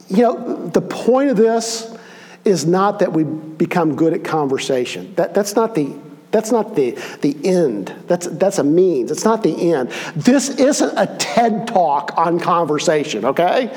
you 0.08 0.22
know, 0.22 0.68
the 0.68 0.80
point 0.80 1.30
of 1.30 1.36
this 1.36 1.96
is 2.44 2.66
not 2.66 3.00
that 3.00 3.12
we 3.12 3.24
become 3.24 3.96
good 3.96 4.12
at 4.12 4.24
conversation. 4.24 5.14
That, 5.14 5.34
that's 5.34 5.56
not 5.56 5.74
the 5.74 5.94
that's 6.30 6.52
not 6.52 6.76
the, 6.76 6.92
the 7.22 7.36
end. 7.44 7.92
That's, 8.06 8.28
that's 8.28 8.58
a 8.58 8.64
means. 8.64 9.10
It's 9.10 9.24
not 9.24 9.42
the 9.42 9.72
end. 9.72 9.90
This 10.14 10.48
isn't 10.48 10.96
a 10.96 11.08
TED 11.18 11.66
talk 11.66 12.12
on 12.16 12.38
conversation, 12.38 13.24
okay? 13.24 13.76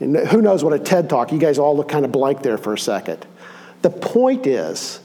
And 0.00 0.16
who 0.16 0.40
knows 0.40 0.62
what 0.62 0.72
a 0.72 0.78
TED 0.78 1.10
talk? 1.10 1.32
You 1.32 1.38
guys 1.38 1.58
all 1.58 1.76
look 1.76 1.88
kind 1.88 2.04
of 2.04 2.12
blank 2.12 2.42
there 2.42 2.58
for 2.58 2.72
a 2.72 2.78
second. 2.78 3.26
The 3.82 3.90
point 3.90 4.46
is, 4.46 5.00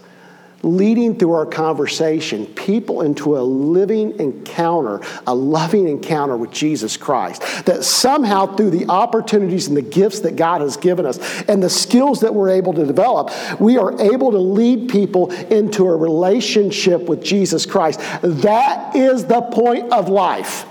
leading 0.63 1.19
through 1.19 1.33
our 1.33 1.45
conversation 1.45 2.45
people 2.45 3.01
into 3.01 3.37
a 3.37 3.41
living 3.41 4.17
encounter, 4.19 5.01
a 5.27 5.35
loving 5.35 5.87
encounter 5.89 6.37
with 6.37 6.51
Jesus 6.51 6.95
Christ. 6.95 7.41
That 7.65 7.83
somehow, 7.83 8.55
through 8.55 8.71
the 8.71 8.85
opportunities 8.87 9.67
and 9.67 9.75
the 9.75 9.81
gifts 9.81 10.21
that 10.21 10.37
God 10.37 10.61
has 10.61 10.77
given 10.77 11.05
us 11.05 11.19
and 11.43 11.61
the 11.61 11.69
skills 11.69 12.21
that 12.21 12.33
we're 12.33 12.49
able 12.49 12.73
to 12.73 12.85
develop, 12.85 13.31
we 13.59 13.77
are 13.77 13.99
able 14.01 14.31
to 14.31 14.37
lead 14.37 14.89
people 14.89 15.31
into 15.31 15.85
a 15.85 15.95
relationship 15.95 17.03
with 17.03 17.21
Jesus 17.23 17.65
Christ. 17.65 17.99
That 18.21 18.95
is 18.95 19.25
the 19.25 19.41
point 19.41 19.91
of 19.91 20.07
life. 20.07 20.65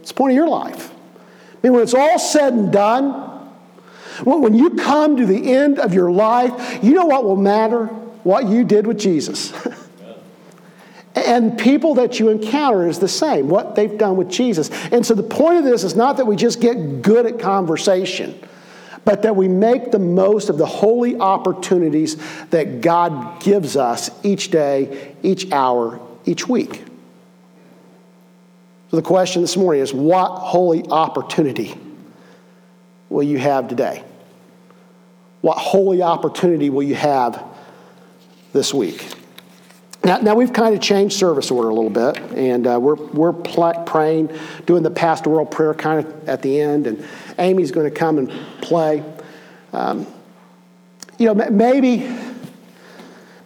It's 0.00 0.10
the 0.10 0.14
point 0.14 0.32
of 0.32 0.36
your 0.36 0.48
life. 0.48 0.92
I 1.58 1.66
mean, 1.66 1.72
when 1.72 1.82
it's 1.82 1.94
all 1.94 2.18
said 2.18 2.52
and 2.52 2.72
done, 2.72 3.12
when 4.24 4.54
you 4.54 4.70
come 4.70 5.16
to 5.16 5.26
the 5.26 5.52
end 5.54 5.78
of 5.78 5.92
your 5.92 6.10
life, 6.10 6.82
you 6.82 6.92
know 6.92 7.06
what 7.06 7.24
will 7.24 7.36
matter? 7.36 7.86
What 7.86 8.46
you 8.46 8.64
did 8.64 8.86
with 8.86 8.98
Jesus. 8.98 9.52
and 11.14 11.58
people 11.58 11.94
that 11.94 12.20
you 12.20 12.28
encounter 12.28 12.86
is 12.86 12.98
the 12.98 13.08
same, 13.08 13.48
what 13.48 13.74
they've 13.74 13.98
done 13.98 14.16
with 14.16 14.30
Jesus. 14.30 14.70
And 14.92 15.04
so 15.04 15.14
the 15.14 15.22
point 15.22 15.58
of 15.58 15.64
this 15.64 15.84
is 15.84 15.96
not 15.96 16.16
that 16.18 16.26
we 16.26 16.36
just 16.36 16.60
get 16.60 17.02
good 17.02 17.26
at 17.26 17.38
conversation, 17.38 18.38
but 19.04 19.22
that 19.22 19.34
we 19.34 19.48
make 19.48 19.90
the 19.90 19.98
most 19.98 20.48
of 20.48 20.58
the 20.58 20.66
holy 20.66 21.16
opportunities 21.16 22.16
that 22.50 22.80
God 22.80 23.42
gives 23.42 23.76
us 23.76 24.10
each 24.24 24.50
day, 24.50 25.16
each 25.22 25.50
hour, 25.50 26.00
each 26.24 26.48
week. 26.48 26.84
So 28.90 28.96
the 28.96 29.02
question 29.02 29.42
this 29.42 29.56
morning 29.56 29.82
is 29.82 29.92
what 29.92 30.28
holy 30.30 30.86
opportunity 30.88 31.74
will 33.10 33.22
you 33.22 33.38
have 33.38 33.68
today? 33.68 34.02
What 35.42 35.58
holy 35.58 36.02
opportunity 36.02 36.70
will 36.70 36.82
you 36.82 36.94
have 36.94 37.44
this 38.52 38.72
week? 38.72 39.06
Now, 40.04 40.18
now 40.18 40.34
we've 40.34 40.52
kind 40.52 40.74
of 40.74 40.80
changed 40.80 41.16
service 41.16 41.50
order 41.50 41.68
a 41.68 41.74
little 41.74 41.90
bit, 41.90 42.18
and 42.32 42.66
uh, 42.66 42.78
we're, 42.80 42.94
we're 42.94 43.32
pl- 43.34 43.82
praying, 43.84 44.30
doing 44.64 44.82
the 44.82 44.90
pastoral 44.90 45.44
prayer 45.44 45.74
kind 45.74 46.06
of 46.06 46.28
at 46.28 46.40
the 46.40 46.58
end, 46.58 46.86
and 46.86 47.04
Amy's 47.38 47.70
going 47.70 47.90
to 47.90 47.94
come 47.94 48.16
and 48.16 48.30
play. 48.62 49.04
Um, 49.72 50.06
you 51.18 51.26
know, 51.26 51.34
maybe, 51.34 52.08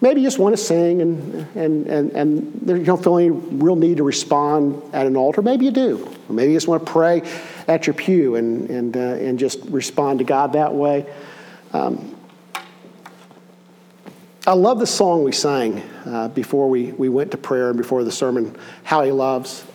maybe 0.02 0.20
you 0.20 0.26
just 0.26 0.38
want 0.38 0.54
to 0.54 0.62
sing 0.62 1.00
and, 1.00 1.46
and, 1.56 1.86
and, 1.86 2.10
and 2.10 2.68
you 2.68 2.84
don't 2.84 3.02
feel 3.02 3.16
any 3.16 3.30
real 3.30 3.76
need 3.76 3.96
to 3.96 4.02
respond 4.02 4.82
at 4.92 5.06
an 5.06 5.16
altar. 5.16 5.40
Maybe 5.40 5.64
you 5.64 5.70
do. 5.70 6.06
Or 6.28 6.34
maybe 6.34 6.52
you 6.52 6.56
just 6.56 6.68
want 6.68 6.84
to 6.84 6.92
pray 6.92 7.22
at 7.68 7.86
your 7.86 7.94
pew 7.94 8.34
and, 8.34 8.68
and, 8.68 8.96
uh, 8.96 9.00
and 9.00 9.38
just 9.38 9.60
respond 9.66 10.18
to 10.18 10.24
God 10.24 10.54
that 10.54 10.74
way. 10.74 11.06
Um, 11.72 12.16
I 14.44 14.54
love 14.54 14.80
the 14.80 14.88
song 14.88 15.22
we 15.22 15.30
sang 15.30 15.80
uh, 16.04 16.26
before 16.28 16.68
we, 16.68 16.90
we 16.90 17.08
went 17.08 17.30
to 17.30 17.36
prayer 17.36 17.68
and 17.68 17.78
before 17.78 18.02
the 18.02 18.10
sermon, 18.10 18.56
How 18.84 19.02
He 19.02 19.12
Loves. 19.12 19.64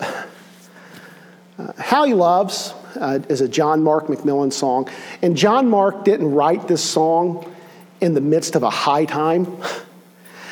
Uh, 1.58 1.72
How 1.76 2.04
He 2.04 2.14
Loves 2.14 2.72
uh, 2.94 3.18
is 3.28 3.40
a 3.40 3.48
John 3.48 3.82
Mark 3.82 4.06
McMillan 4.06 4.52
song. 4.52 4.88
And 5.22 5.36
John 5.36 5.68
Mark 5.68 6.04
didn't 6.04 6.30
write 6.30 6.68
this 6.68 6.84
song 6.84 7.52
in 8.00 8.14
the 8.14 8.20
midst 8.20 8.54
of 8.54 8.62
a 8.62 8.70
high 8.70 9.06
time. 9.06 9.60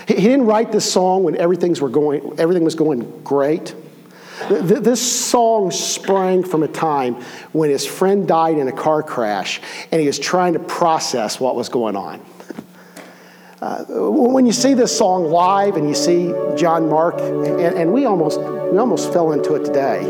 He, 0.06 0.14
didn't 0.14 0.46
write 0.46 0.70
this 0.70 0.90
song 0.90 1.24
when 1.24 1.36
everything's 1.36 1.80
were 1.80 1.88
going, 1.88 2.38
everything 2.38 2.64
was 2.64 2.74
going 2.76 3.22
great. 3.22 3.74
This 4.48 5.00
song 5.00 5.70
sprang 5.70 6.44
from 6.44 6.62
a 6.62 6.68
time 6.68 7.14
when 7.52 7.70
his 7.70 7.86
friend 7.86 8.28
died 8.28 8.58
in 8.58 8.68
a 8.68 8.72
car 8.72 9.02
crash 9.02 9.60
and 9.90 10.00
he 10.00 10.06
was 10.06 10.18
trying 10.18 10.52
to 10.52 10.58
process 10.58 11.40
what 11.40 11.56
was 11.56 11.68
going 11.68 11.96
on. 11.96 12.20
Uh, 13.60 13.84
when 13.88 14.44
you 14.44 14.52
see 14.52 14.74
this 14.74 14.96
song 14.96 15.24
live 15.24 15.76
and 15.76 15.88
you 15.88 15.94
see 15.94 16.32
John 16.56 16.88
Mark, 16.90 17.18
and, 17.18 17.60
and 17.60 17.92
we, 17.92 18.04
almost, 18.04 18.38
we 18.38 18.76
almost 18.78 19.12
fell 19.12 19.32
into 19.32 19.54
it 19.54 19.64
today. 19.64 20.04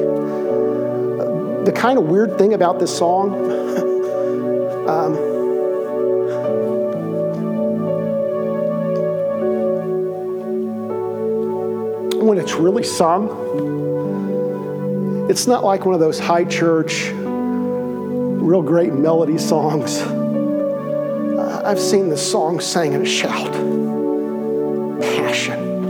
The 1.64 1.72
kind 1.74 1.96
of 1.98 2.06
weird 2.06 2.36
thing 2.36 2.54
about 2.54 2.80
this 2.80 2.96
song, 2.96 3.32
um, 4.88 5.14
when 12.36 12.44
it's 12.44 12.54
really 12.56 12.82
sung, 12.82 13.30
it's 15.30 15.46
not 15.46 15.64
like 15.64 15.86
one 15.86 15.94
of 15.94 16.00
those 16.00 16.18
high 16.18 16.44
church, 16.44 17.08
real 17.10 18.60
great 18.60 18.92
melody 18.92 19.38
songs. 19.38 20.02
I've 21.64 21.80
seen 21.80 22.10
this 22.10 22.30
song 22.30 22.60
sang 22.60 22.92
in 22.92 23.00
a 23.00 23.06
shout. 23.06 23.52
Passion. 25.00 25.80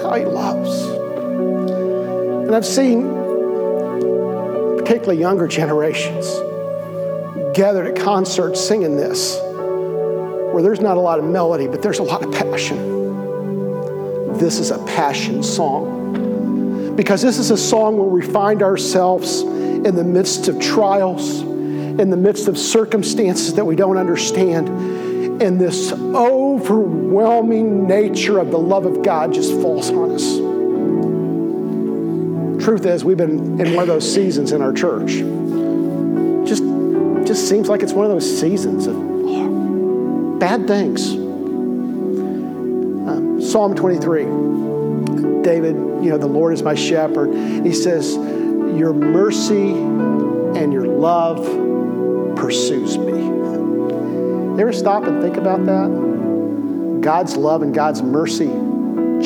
How 0.00 0.14
he 0.14 0.24
loves. 0.24 0.82
And 2.46 2.56
I've 2.56 2.64
seen, 2.64 3.02
particularly 4.78 5.20
younger 5.20 5.46
generations, 5.46 6.26
gathered 7.54 7.86
at 7.86 8.02
concerts 8.02 8.66
singing 8.66 8.96
this, 8.96 9.38
where 9.42 10.62
there's 10.62 10.80
not 10.80 10.96
a 10.96 11.00
lot 11.00 11.18
of 11.18 11.26
melody, 11.26 11.66
but 11.66 11.82
there's 11.82 11.98
a 11.98 12.02
lot 12.02 12.24
of 12.24 12.32
passion. 12.32 13.05
This 14.38 14.58
is 14.58 14.70
a 14.70 14.78
passion 14.84 15.42
song 15.42 16.94
because 16.94 17.22
this 17.22 17.38
is 17.38 17.50
a 17.50 17.56
song 17.56 17.96
where 17.98 18.08
we 18.08 18.22
find 18.22 18.62
ourselves 18.62 19.40
in 19.40 19.96
the 19.96 20.04
midst 20.04 20.48
of 20.48 20.60
trials, 20.60 21.40
in 21.40 22.10
the 22.10 22.16
midst 22.16 22.48
of 22.48 22.58
circumstances 22.58 23.54
that 23.54 23.64
we 23.64 23.76
don't 23.76 23.96
understand, 23.98 24.68
and 25.42 25.60
this 25.60 25.92
overwhelming 25.92 27.86
nature 27.86 28.38
of 28.38 28.50
the 28.50 28.58
love 28.58 28.86
of 28.86 29.02
God 29.02 29.32
just 29.32 29.52
falls 29.60 29.90
on 29.90 30.10
us. 30.12 30.36
Truth 32.64 32.86
is, 32.86 33.04
we've 33.04 33.16
been 33.16 33.60
in 33.60 33.74
one 33.74 33.82
of 33.82 33.88
those 33.88 34.12
seasons 34.12 34.52
in 34.52 34.62
our 34.62 34.72
church. 34.72 35.12
Just, 36.48 36.62
just 37.26 37.48
seems 37.48 37.68
like 37.68 37.82
it's 37.82 37.92
one 37.92 38.06
of 38.06 38.10
those 38.10 38.40
seasons 38.40 38.86
of 38.86 38.96
bad 40.38 40.66
things. 40.66 41.25
Psalm 43.56 43.74
23. 43.74 44.24
David, 45.42 45.76
you 46.04 46.10
know, 46.10 46.18
the 46.18 46.26
Lord 46.26 46.52
is 46.52 46.62
my 46.62 46.74
shepherd. 46.74 47.32
He 47.64 47.72
says, 47.72 48.14
Your 48.14 48.92
mercy 48.92 49.70
and 49.70 50.74
your 50.74 50.86
love 50.86 51.38
pursues 52.36 52.98
me. 52.98 53.14
You 53.14 54.58
ever 54.60 54.74
stop 54.74 55.04
and 55.04 55.22
think 55.22 55.38
about 55.38 55.64
that? 55.64 57.00
God's 57.00 57.38
love 57.38 57.62
and 57.62 57.74
God's 57.74 58.02
mercy 58.02 58.50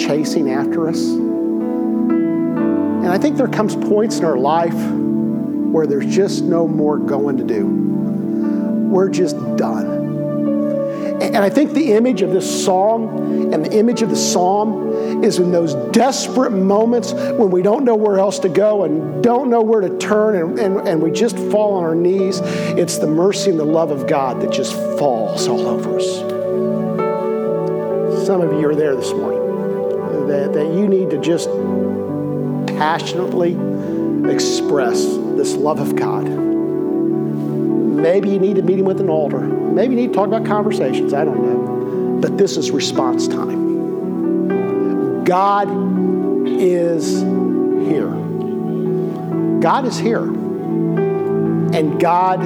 chasing 0.01 0.53
after 0.53 0.87
us. 0.87 1.09
And 1.09 3.09
I 3.09 3.19
think 3.19 3.37
there 3.37 3.49
comes 3.49 3.75
points 3.75 4.21
in 4.21 4.25
our 4.25 4.38
life 4.38 4.81
where 4.81 5.88
there's 5.88 6.07
just 6.07 6.45
no 6.45 6.69
more 6.69 6.99
going 6.99 7.37
to 7.38 7.45
do. 7.45 7.66
We're 7.66 9.09
just 9.09 9.35
done. 9.57 10.00
And 11.20 11.37
I 11.37 11.50
think 11.50 11.72
the 11.72 11.92
image 11.92 12.22
of 12.22 12.30
this 12.30 12.64
song 12.64 13.52
and 13.52 13.64
the 13.64 13.72
image 13.72 14.00
of 14.00 14.09
the 14.09 14.16
psalm 14.16 15.22
is 15.22 15.38
in 15.38 15.52
those 15.52 15.74
desperate 15.92 16.50
moments 16.50 17.12
when 17.12 17.50
we 17.50 17.61
don't 17.61 17.85
know 17.85 17.94
where 17.94 18.18
else 18.18 18.38
to 18.40 18.48
go 18.48 18.85
and 18.85 19.22
don't 19.22 19.50
know 19.50 19.61
where 19.61 19.83
to 19.83 19.98
turn 19.98 20.37
and, 20.37 20.59
and, 20.59 20.88
and 20.88 21.02
we 21.02 21.11
just 21.11 21.37
fall 21.37 21.74
on 21.74 21.85
our 21.85 21.94
knees. 21.94 22.40
It's 22.42 22.98
the 22.98 23.06
mercy 23.06 23.50
and 23.50 23.59
the 23.59 23.64
love 23.64 23.90
of 23.90 24.06
God 24.06 24.40
that 24.40 24.50
just 24.50 24.72
falls 24.98 25.46
all 25.46 25.66
over 25.66 25.98
us. 25.98 26.20
Some 28.26 28.40
of 28.40 28.59
you 28.59 28.68
are 28.68 28.74
there 28.74 28.96
this 28.96 29.12
morning 29.12 30.26
that, 30.28 30.52
that 30.54 30.66
you 30.74 30.88
need 30.88 31.11
to 31.11 31.18
just 31.18 31.48
passionately 32.78 33.52
express 34.33 35.04
this 35.37 35.54
love 35.54 35.80
of 35.80 35.96
God. 35.96 36.50
Maybe 38.01 38.31
you 38.31 38.39
need 38.39 38.57
to 38.57 38.63
meet 38.63 38.79
him 38.79 38.87
with 38.87 39.01
an 39.01 39.11
altar. 39.11 39.41
Maybe 39.41 39.95
you 39.95 40.01
need 40.01 40.09
to 40.09 40.15
talk 40.15 40.27
about 40.27 40.47
conversations. 40.47 41.13
I 41.13 41.25
don't 41.25 41.43
know. 41.43 42.19
But 42.21 42.39
this 42.39 42.57
is 42.57 42.71
response 42.71 43.29
time. 43.29 45.25
God 45.25 45.69
is 46.47 47.21
here. 47.21 48.11
God 49.61 49.87
is 49.87 49.99
here. 49.99 50.25
And 51.73 52.01
God 52.01 52.41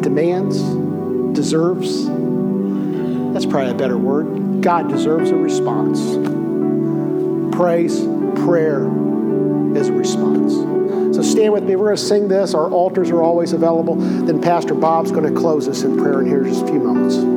demands, 0.00 0.62
deserves, 1.36 2.06
that's 3.34 3.46
probably 3.46 3.72
a 3.72 3.74
better 3.74 3.98
word. 3.98 4.62
God 4.62 4.88
deserves 4.88 5.30
a 5.30 5.36
response. 5.36 6.00
Praise, 7.56 8.00
prayer 8.44 8.86
is 9.76 9.88
a 9.88 9.92
response. 9.92 10.73
Stand 11.34 11.52
with 11.52 11.64
me. 11.64 11.74
We're 11.74 11.86
going 11.86 11.96
to 11.96 12.02
sing 12.02 12.28
this. 12.28 12.54
Our 12.54 12.70
altars 12.70 13.10
are 13.10 13.20
always 13.20 13.52
available. 13.52 13.96
Then 13.96 14.40
Pastor 14.40 14.72
Bob's 14.72 15.10
going 15.10 15.34
to 15.34 15.40
close 15.40 15.66
us 15.66 15.82
in 15.82 15.96
prayer 15.96 16.20
in 16.20 16.28
here 16.28 16.44
in 16.44 16.48
just 16.48 16.62
a 16.62 16.66
few 16.68 16.78
moments. 16.78 17.33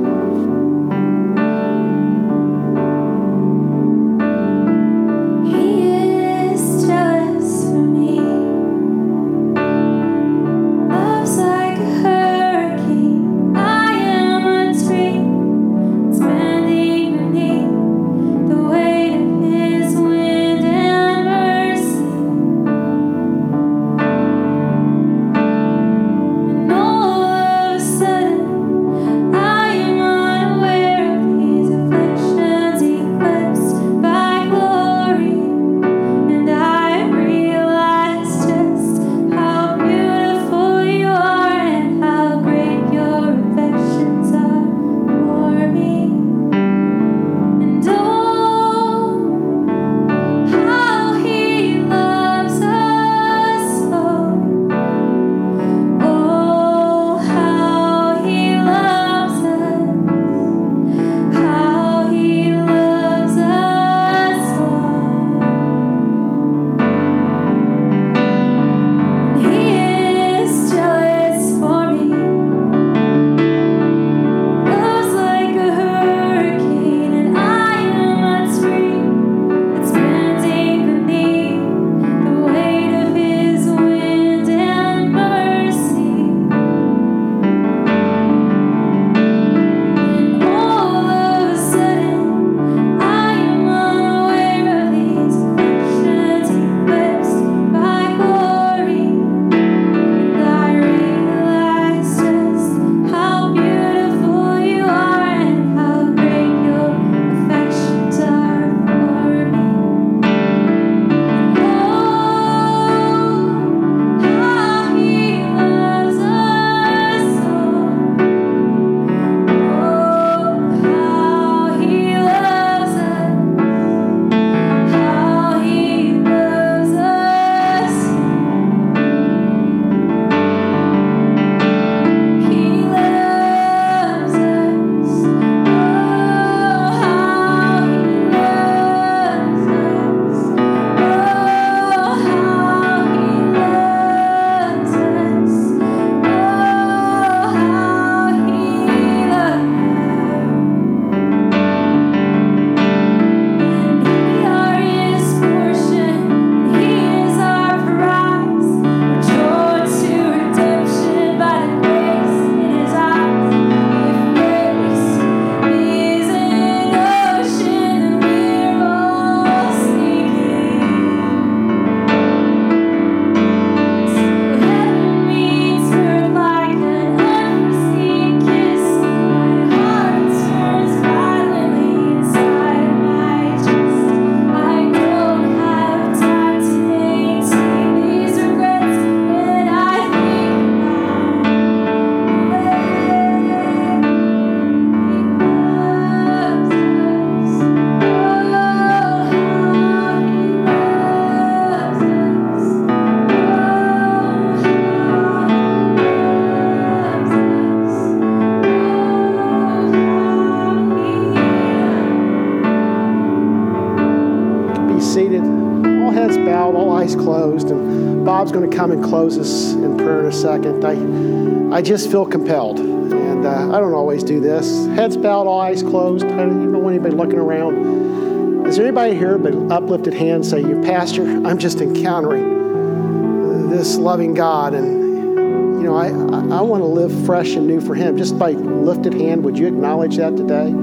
Close 219.09 219.37
us 219.37 219.73
in 219.73 219.97
prayer 219.97 220.21
in 220.21 220.25
a 220.25 220.31
second. 220.31 220.83
I, 220.85 221.77
I 221.77 221.81
just 221.81 222.11
feel 222.11 222.25
compelled. 222.25 222.79
And 222.79 223.45
uh, 223.45 223.75
I 223.75 223.79
don't 223.79 223.93
always 223.93 224.23
do 224.23 224.39
this. 224.39 224.87
Heads 224.87 225.15
bowed, 225.15 225.49
eyes 225.49 225.81
closed. 225.81 226.25
I 226.25 226.37
don't 226.37 226.83
want 226.83 226.95
anybody 226.95 227.15
looking 227.15 227.39
around. 227.39 228.67
Is 228.67 228.75
there 228.75 228.85
anybody 228.85 229.15
here 229.15 229.37
but 229.37 229.53
uplifted 229.71 230.13
hands 230.13 230.49
say, 230.49 230.59
"You 230.59 230.81
pastor, 230.81 231.23
I'm 231.23 231.57
just 231.57 231.79
encountering 231.79 233.69
this 233.69 233.95
loving 233.95 234.33
God, 234.33 234.73
and 234.73 235.77
you 235.77 235.83
know, 235.83 235.95
I, 235.95 236.07
I 236.07 236.61
want 236.61 236.81
to 236.81 236.87
live 236.87 237.25
fresh 237.25 237.53
and 237.53 237.65
new 237.65 237.79
for 237.79 237.95
Him." 237.95 238.17
Just 238.17 238.37
by 238.37 238.51
lifted 238.51 239.13
hand, 239.13 239.45
would 239.45 239.57
you 239.57 239.67
acknowledge 239.67 240.17
that 240.17 240.35
today? 240.35 240.73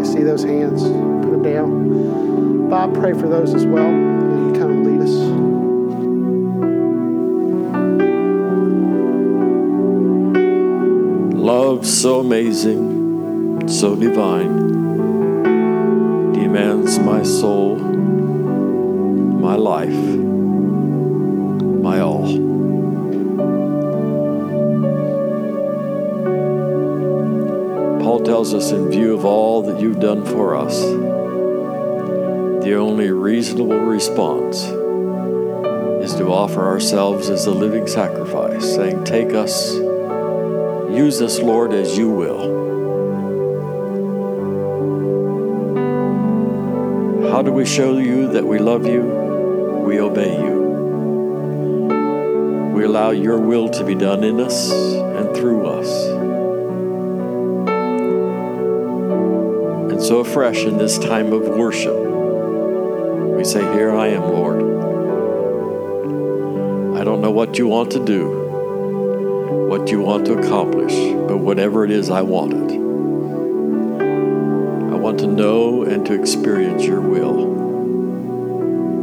I 0.00 0.02
see 0.02 0.24
those 0.24 0.42
hands. 0.42 0.82
Put 0.82 1.30
them 1.30 1.42
down. 1.42 2.68
Bob, 2.68 2.94
pray 2.94 3.12
for 3.12 3.28
those 3.28 3.54
as 3.54 3.64
well. 3.64 4.15
Love 11.76 11.86
so 11.86 12.20
amazing, 12.20 13.68
so 13.68 13.94
divine, 13.94 14.72
demands 16.32 16.98
my 16.98 17.22
soul, 17.22 17.76
my 17.76 19.56
life, 19.56 19.90
my 21.82 22.00
all. 22.00 22.24
Paul 28.00 28.20
tells 28.20 28.54
us, 28.54 28.70
in 28.70 28.90
view 28.90 29.12
of 29.12 29.26
all 29.26 29.60
that 29.60 29.78
you've 29.78 30.00
done 30.00 30.24
for 30.24 30.56
us, 30.56 30.80
the 32.64 32.74
only 32.74 33.10
reasonable 33.10 33.80
response 33.80 34.64
is 36.02 36.14
to 36.14 36.32
offer 36.32 36.64
ourselves 36.64 37.28
as 37.28 37.44
a 37.44 37.52
living 37.52 37.86
sacrifice, 37.86 38.64
saying, 38.64 39.04
Take 39.04 39.34
us 39.34 39.76
Use 40.96 41.20
us, 41.20 41.38
Lord, 41.40 41.74
as 41.74 41.98
you 41.98 42.08
will. 42.08 42.40
How 47.30 47.42
do 47.42 47.52
we 47.52 47.66
show 47.66 47.98
you 47.98 48.32
that 48.32 48.46
we 48.46 48.58
love 48.58 48.86
you? 48.86 49.02
We 49.02 50.00
obey 50.00 50.40
you. 50.40 50.56
We 52.74 52.84
allow 52.84 53.10
your 53.10 53.38
will 53.38 53.68
to 53.68 53.84
be 53.84 53.94
done 53.94 54.24
in 54.24 54.40
us 54.40 54.72
and 54.72 55.36
through 55.36 55.66
us. 55.66 56.06
And 59.92 60.02
so, 60.02 60.20
afresh 60.20 60.64
in 60.64 60.78
this 60.78 60.98
time 60.98 61.34
of 61.34 61.46
worship, 61.46 61.94
we 63.36 63.44
say, 63.44 63.60
Here 63.74 63.94
I 63.94 64.06
am, 64.08 64.22
Lord. 64.22 64.62
I 66.98 67.04
don't 67.04 67.20
know 67.20 67.32
what 67.32 67.58
you 67.58 67.66
want 67.66 67.90
to 67.90 68.02
do 68.02 68.45
you 69.90 70.00
want 70.00 70.26
to 70.26 70.38
accomplish, 70.38 70.94
but 71.28 71.38
whatever 71.38 71.84
it 71.84 71.90
is, 71.90 72.10
I 72.10 72.22
want 72.22 72.52
it. 72.54 72.72
I 74.92 74.96
want 74.96 75.20
to 75.20 75.26
know 75.26 75.84
and 75.84 76.04
to 76.06 76.14
experience 76.14 76.84
your 76.84 77.00
will, 77.00 77.54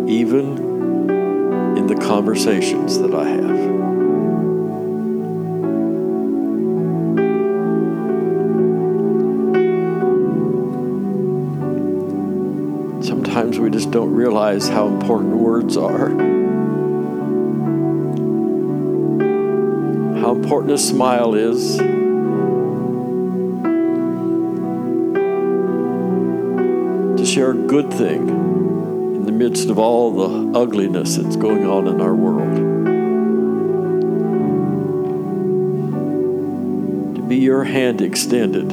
even 0.09 0.57
in 1.77 1.87
the 1.87 1.95
conversations 1.95 2.99
that 2.99 3.13
I 3.13 3.29
have. 3.29 3.83
Sometimes 13.05 13.59
we 13.59 13.69
just 13.69 13.91
don't 13.91 14.13
realize 14.13 14.67
how 14.67 14.87
important 14.87 15.37
words 15.37 15.77
are. 15.77 16.32
Important 20.63 20.71
a 20.71 20.77
smile 20.77 21.35
is. 21.35 21.77
To 27.17 27.25
share 27.25 27.51
a 27.51 27.67
good 27.67 27.91
thing 27.91 28.29
in 28.29 29.25
the 29.25 29.31
midst 29.31 29.69
of 29.69 29.79
all 29.79 30.11
the 30.11 30.59
ugliness 30.59 31.17
that's 31.17 31.35
going 31.35 31.65
on 31.65 31.87
in 31.87 32.01
our 32.01 32.15
world. 32.15 32.55
To 37.15 37.21
be 37.21 37.37
your 37.37 37.63
hand 37.63 38.01
extended. 38.01 38.69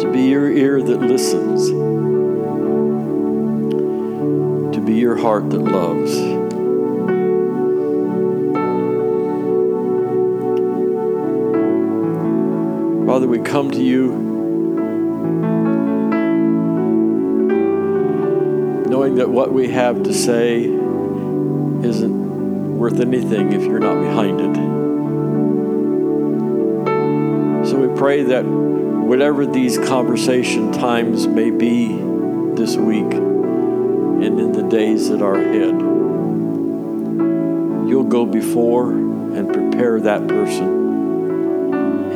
To 0.00 0.10
be 0.12 0.22
your 0.22 0.50
ear 0.50 0.82
that 0.82 1.00
listens. 1.00 1.68
To 4.74 4.80
be 4.80 4.94
your 4.94 5.16
heart 5.16 5.50
that 5.50 5.60
loves. 5.60 6.41
Father, 13.12 13.28
we 13.28 13.40
come 13.40 13.70
to 13.70 13.82
you 13.82 14.08
knowing 18.88 19.16
that 19.16 19.28
what 19.28 19.52
we 19.52 19.68
have 19.68 20.02
to 20.04 20.14
say 20.14 20.62
isn't 20.62 22.78
worth 22.78 23.00
anything 23.00 23.52
if 23.52 23.66
you're 23.66 23.80
not 23.80 24.00
behind 24.00 24.40
it. 24.40 24.54
So 27.68 27.86
we 27.86 27.94
pray 27.98 28.22
that 28.22 28.46
whatever 28.46 29.44
these 29.44 29.76
conversation 29.76 30.72
times 30.72 31.26
may 31.26 31.50
be 31.50 31.88
this 32.54 32.78
week 32.78 33.12
and 33.12 34.40
in 34.40 34.52
the 34.52 34.62
days 34.62 35.10
that 35.10 35.20
are 35.20 35.34
ahead, 35.34 35.78
you'll 37.90 38.08
go 38.08 38.24
before 38.24 38.92
and 38.92 39.52
prepare 39.52 40.00
that 40.00 40.26
person 40.26 40.81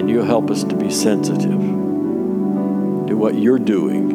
and 0.07 0.15
you 0.15 0.23
help 0.23 0.53
us 0.53 0.63
to 0.63 0.77
be 0.77 0.89
sensitive 0.89 1.59
to 3.09 3.17
what 3.17 3.35
you're 3.35 3.59
doing 3.59 4.07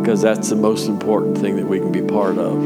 because 0.00 0.20
that's 0.20 0.48
the 0.48 0.56
most 0.56 0.88
important 0.88 1.38
thing 1.38 1.54
that 1.54 1.66
we 1.66 1.78
can 1.78 1.92
be 1.92 2.02
part 2.02 2.36
of. 2.36 2.60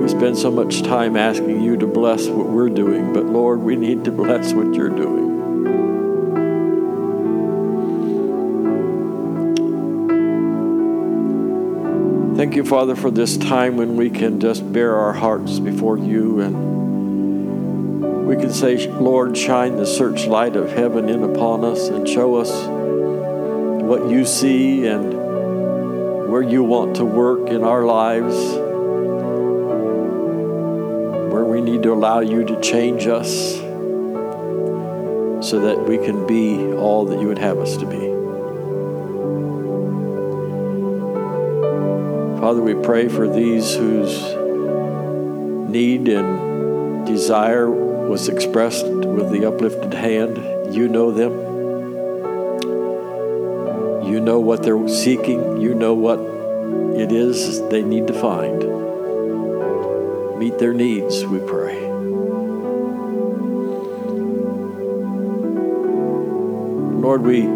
We 0.00 0.08
spend 0.08 0.38
so 0.38 0.52
much 0.52 0.82
time 0.82 1.16
asking 1.16 1.62
you 1.62 1.78
to 1.78 1.86
bless 1.88 2.28
what 2.28 2.46
we're 2.46 2.68
doing, 2.68 3.12
but 3.12 3.26
Lord, 3.26 3.58
we 3.58 3.74
need 3.74 4.04
to 4.04 4.12
bless 4.12 4.52
what 4.52 4.72
you're 4.72 4.88
doing. 4.88 5.30
Thank 12.36 12.54
you, 12.54 12.64
Father, 12.64 12.94
for 12.94 13.10
this 13.10 13.36
time 13.36 13.76
when 13.76 13.96
we 13.96 14.10
can 14.10 14.38
just 14.38 14.72
bare 14.72 14.94
our 14.94 15.12
hearts 15.12 15.58
before 15.58 15.98
you 15.98 16.38
and 16.38 16.80
we 18.30 18.36
can 18.36 18.52
say, 18.52 18.86
Lord, 18.86 19.36
shine 19.36 19.74
the 19.74 19.84
searchlight 19.84 20.54
of 20.54 20.70
heaven 20.70 21.08
in 21.08 21.24
upon 21.24 21.64
us 21.64 21.88
and 21.88 22.08
show 22.08 22.36
us 22.36 22.48
what 23.82 24.08
you 24.08 24.24
see 24.24 24.86
and 24.86 25.12
where 26.30 26.40
you 26.40 26.62
want 26.62 26.94
to 26.94 27.04
work 27.04 27.48
in 27.48 27.64
our 27.64 27.84
lives, 27.84 28.36
where 31.32 31.44
we 31.44 31.60
need 31.60 31.82
to 31.82 31.92
allow 31.92 32.20
you 32.20 32.44
to 32.44 32.60
change 32.60 33.08
us 33.08 33.56
so 35.44 35.58
that 35.58 35.84
we 35.88 35.98
can 35.98 36.24
be 36.28 36.72
all 36.74 37.06
that 37.06 37.20
you 37.20 37.26
would 37.26 37.38
have 37.38 37.58
us 37.58 37.76
to 37.78 37.84
be. 37.84 37.98
Father, 42.40 42.62
we 42.62 42.74
pray 42.74 43.08
for 43.08 43.26
these 43.26 43.74
whose 43.74 44.22
need 45.68 46.06
and 46.06 47.04
desire 47.04 47.89
was 48.10 48.28
expressed 48.28 48.84
with 48.86 49.30
the 49.30 49.46
uplifted 49.46 49.94
hand. 49.94 50.74
You 50.74 50.88
know 50.88 51.12
them. 51.12 51.30
You 54.04 54.18
know 54.18 54.40
what 54.40 54.64
they're 54.64 54.88
seeking. 54.88 55.60
You 55.60 55.74
know 55.74 55.94
what 55.94 56.18
it 56.98 57.12
is 57.12 57.62
they 57.68 57.82
need 57.82 58.08
to 58.08 58.12
find. 58.12 58.58
Meet 60.40 60.58
their 60.58 60.72
needs, 60.72 61.24
we 61.24 61.38
pray. 61.38 61.80
Lord, 67.00 67.22
we 67.22 67.46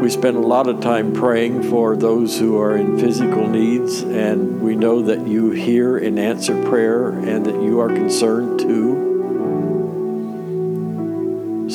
we 0.00 0.08
spend 0.08 0.36
a 0.36 0.40
lot 0.40 0.68
of 0.68 0.80
time 0.80 1.12
praying 1.12 1.64
for 1.64 1.96
those 1.96 2.38
who 2.38 2.60
are 2.60 2.76
in 2.76 2.96
physical 2.96 3.48
needs, 3.48 4.02
and 4.02 4.62
we 4.62 4.76
know 4.76 5.02
that 5.02 5.26
you 5.26 5.50
hear 5.50 5.98
and 5.98 6.16
answer 6.16 6.62
prayer 6.62 7.08
and 7.10 7.44
that 7.44 7.60
you 7.60 7.80
are 7.80 7.88
concerned 7.88 8.60
too. 8.60 8.99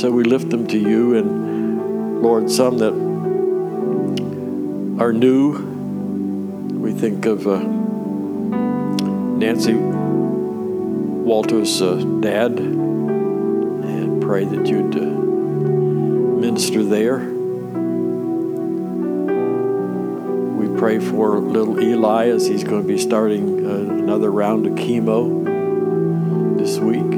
So 0.06 0.12
we 0.12 0.24
lift 0.24 0.52
them 0.52 0.68
to 0.68 0.78
you, 0.78 1.16
and 1.16 2.22
Lord, 2.22 2.52
some 2.52 2.78
that 2.78 2.94
are 5.04 5.12
new, 5.12 5.58
we 6.78 6.92
think 6.92 7.26
of 7.26 7.48
uh, 7.48 7.58
Nancy 9.38 9.74
Walter's 9.74 11.82
uh, 11.82 11.96
dad, 12.20 12.60
and 12.60 14.22
pray 14.22 14.46
that 14.46 14.68
you'd 14.68 14.96
uh, 14.96 15.06
minister 16.40 16.84
there. 16.84 17.18
We 20.54 20.68
Pray 20.78 21.00
for 21.00 21.40
little 21.40 21.82
Eli 21.82 22.28
as 22.28 22.46
he's 22.46 22.64
going 22.64 22.84
to 22.84 22.88
be 22.88 23.00
starting 23.00 23.66
uh, 23.66 23.92
another 23.92 24.30
round 24.30 24.68
of 24.68 24.74
chemo 24.74 25.44
this 26.60 26.78
week. 26.78 27.15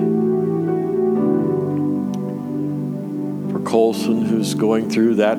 Colson, 3.78 4.26
who's 4.26 4.56
going 4.56 4.90
through 4.90 5.14
that 5.18 5.38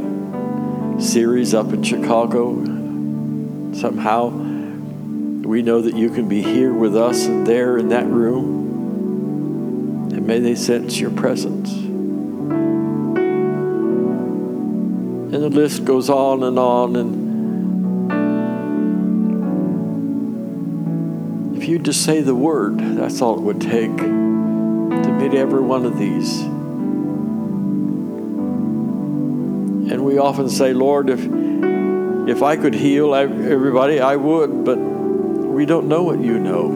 series 1.03 1.55
up 1.55 1.72
in 1.72 1.82
Chicago. 1.82 2.55
Somehow, 3.74 4.28
we 4.28 5.61
know 5.61 5.82
that 5.82 5.97
you 5.97 6.09
can 6.11 6.28
be 6.28 6.41
here 6.41 6.72
with 6.72 6.97
us 6.97 7.26
and 7.26 7.45
there 7.45 7.78
in 7.78 7.89
that 7.89 8.07
room. 8.07 10.12
And 10.14 10.24
may 10.24 10.39
they 10.39 10.55
sense 10.55 11.01
your 11.01 11.11
presence. 11.11 11.72
And 15.32 15.32
the 15.32 15.51
list 15.51 15.84
goes 15.84 16.09
on 16.09 16.45
and 16.45 16.61
on. 16.61 16.95
And 16.95 17.26
if 21.57 21.66
you 21.66 21.80
just 21.80 22.05
say 22.05 22.20
the 22.20 22.36
word, 22.36 22.78
that's 22.78 23.20
all 23.20 23.36
it 23.36 23.43
would 23.43 23.61
take 23.61 23.97
to 23.97 25.16
meet 25.18 25.34
every 25.34 25.61
one 25.61 25.84
of 25.84 25.99
these. 25.99 26.45
And 29.91 30.05
we 30.05 30.18
often 30.18 30.51
say, 30.51 30.74
Lord, 30.74 31.09
if, 31.09 31.20
if 32.28 32.43
I 32.43 32.57
could 32.59 32.74
heal 32.74 33.14
everybody, 33.14 34.01
I 34.01 34.16
would, 34.16 34.62
but 34.62 34.76
we 34.76 35.64
don't 35.64 35.89
know 35.89 36.03
what 36.03 36.20
you 36.20 36.39
know. 36.39 36.66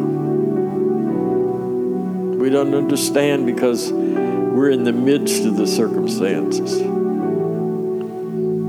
We 2.38 2.48
don't 2.48 2.74
understand 2.74 3.44
because 3.44 3.92
we're 3.92 4.70
in 4.70 4.84
the 4.84 4.94
midst 4.94 5.44
of 5.44 5.58
the 5.58 5.66
circumstances. 5.66 6.80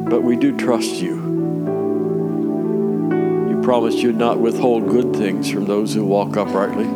But 0.10 0.24
we 0.24 0.36
do 0.36 0.58
trust 0.58 0.96
you. 0.96 1.16
You 3.50 3.62
promised 3.64 4.00
you'd 4.00 4.18
not 4.18 4.40
withhold 4.40 4.90
good 4.90 5.16
things 5.16 5.50
from 5.50 5.66
those 5.66 5.94
who 5.94 6.04
walk 6.04 6.36
uprightly. 6.36 6.90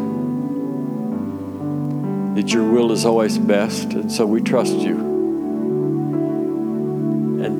That 2.36 2.52
your 2.54 2.70
will 2.70 2.92
is 2.92 3.06
always 3.06 3.38
best, 3.38 3.94
and 3.94 4.12
so 4.12 4.26
we 4.26 4.42
trust 4.42 4.74
you 4.74 5.07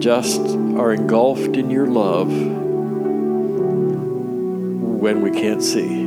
just 0.08 0.40
are 0.78 0.94
engulfed 0.94 1.58
in 1.58 1.70
your 1.70 1.86
love 1.86 2.30
when 5.02 5.22
we 5.22 5.30
can't 5.32 5.62
see, 5.62 6.06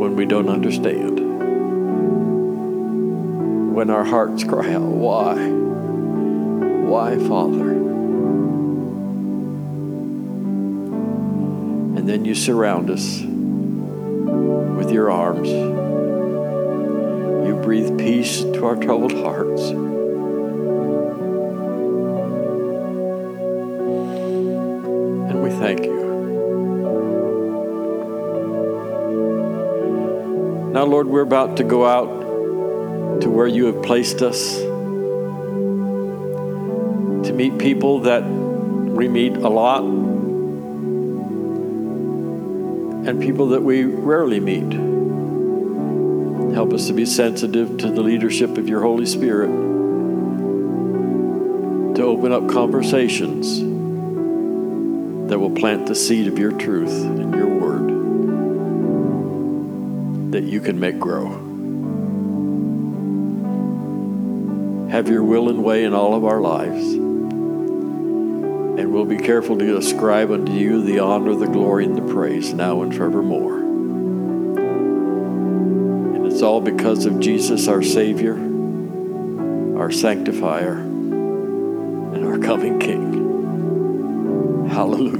when 0.00 0.16
we 0.16 0.24
don't 0.24 0.48
understand, 0.48 1.20
when 3.74 3.90
our 3.90 4.04
hearts 4.04 4.44
cry 4.44 4.72
out, 4.72 4.80
Why? 4.80 5.34
Why, 6.88 7.18
Father? 7.18 7.72
And 11.98 12.08
then 12.08 12.24
you 12.24 12.34
surround 12.34 12.88
us 12.88 13.20
with 14.78 14.90
your 14.90 15.10
arms. 15.10 15.50
You 17.46 17.60
breathe 17.62 17.98
peace 17.98 18.40
to 18.40 18.64
our 18.64 18.76
troubled 18.76 19.12
hearts. 19.12 19.74
Now, 30.82 30.88
Lord, 30.88 31.06
we're 31.06 31.20
about 31.20 31.58
to 31.58 31.62
go 31.62 31.86
out 31.86 33.20
to 33.20 33.30
where 33.30 33.46
you 33.46 33.66
have 33.66 33.84
placed 33.84 34.20
us 34.20 34.56
to 37.28 37.32
meet 37.32 37.56
people 37.56 38.00
that 38.00 38.24
we 38.24 39.06
meet 39.06 39.36
a 39.36 39.48
lot 39.48 39.84
and 43.04 43.22
people 43.22 43.50
that 43.50 43.62
we 43.62 43.84
rarely 43.84 44.40
meet. 44.40 44.72
Help 46.52 46.72
us 46.72 46.88
to 46.88 46.92
be 46.92 47.06
sensitive 47.06 47.76
to 47.76 47.88
the 47.88 48.02
leadership 48.02 48.58
of 48.58 48.68
your 48.68 48.82
Holy 48.82 49.06
Spirit, 49.06 49.50
to 51.94 52.02
open 52.02 52.32
up 52.32 52.48
conversations 52.48 53.60
that 55.30 55.38
will 55.38 55.52
plant 55.52 55.86
the 55.86 55.94
seed 55.94 56.26
of 56.26 56.40
your 56.40 56.50
truth 56.50 57.21
that 60.32 60.44
you 60.44 60.60
can 60.60 60.80
make 60.80 60.98
grow. 60.98 61.28
Have 64.88 65.08
your 65.08 65.22
will 65.22 65.50
and 65.50 65.62
way 65.62 65.84
in 65.84 65.92
all 65.92 66.14
of 66.14 66.24
our 66.24 66.40
lives. 66.40 66.94
And 66.94 68.92
we'll 68.92 69.04
be 69.04 69.18
careful 69.18 69.58
to 69.58 69.76
ascribe 69.76 70.30
unto 70.30 70.52
you 70.52 70.82
the 70.82 71.00
honor, 71.00 71.34
the 71.34 71.46
glory, 71.46 71.84
and 71.84 71.96
the 71.96 72.12
praise 72.12 72.54
now 72.54 72.80
and 72.80 72.94
forevermore. 72.94 73.58
And 76.16 76.26
it's 76.26 76.40
all 76.40 76.62
because 76.62 77.04
of 77.04 77.20
Jesus, 77.20 77.68
our 77.68 77.82
Savior, 77.82 78.34
our 79.78 79.90
Sanctifier, 79.90 80.78
and 80.78 82.24
our 82.24 82.38
coming 82.38 82.78
King. 82.78 83.12
Hallelujah. 84.70 85.11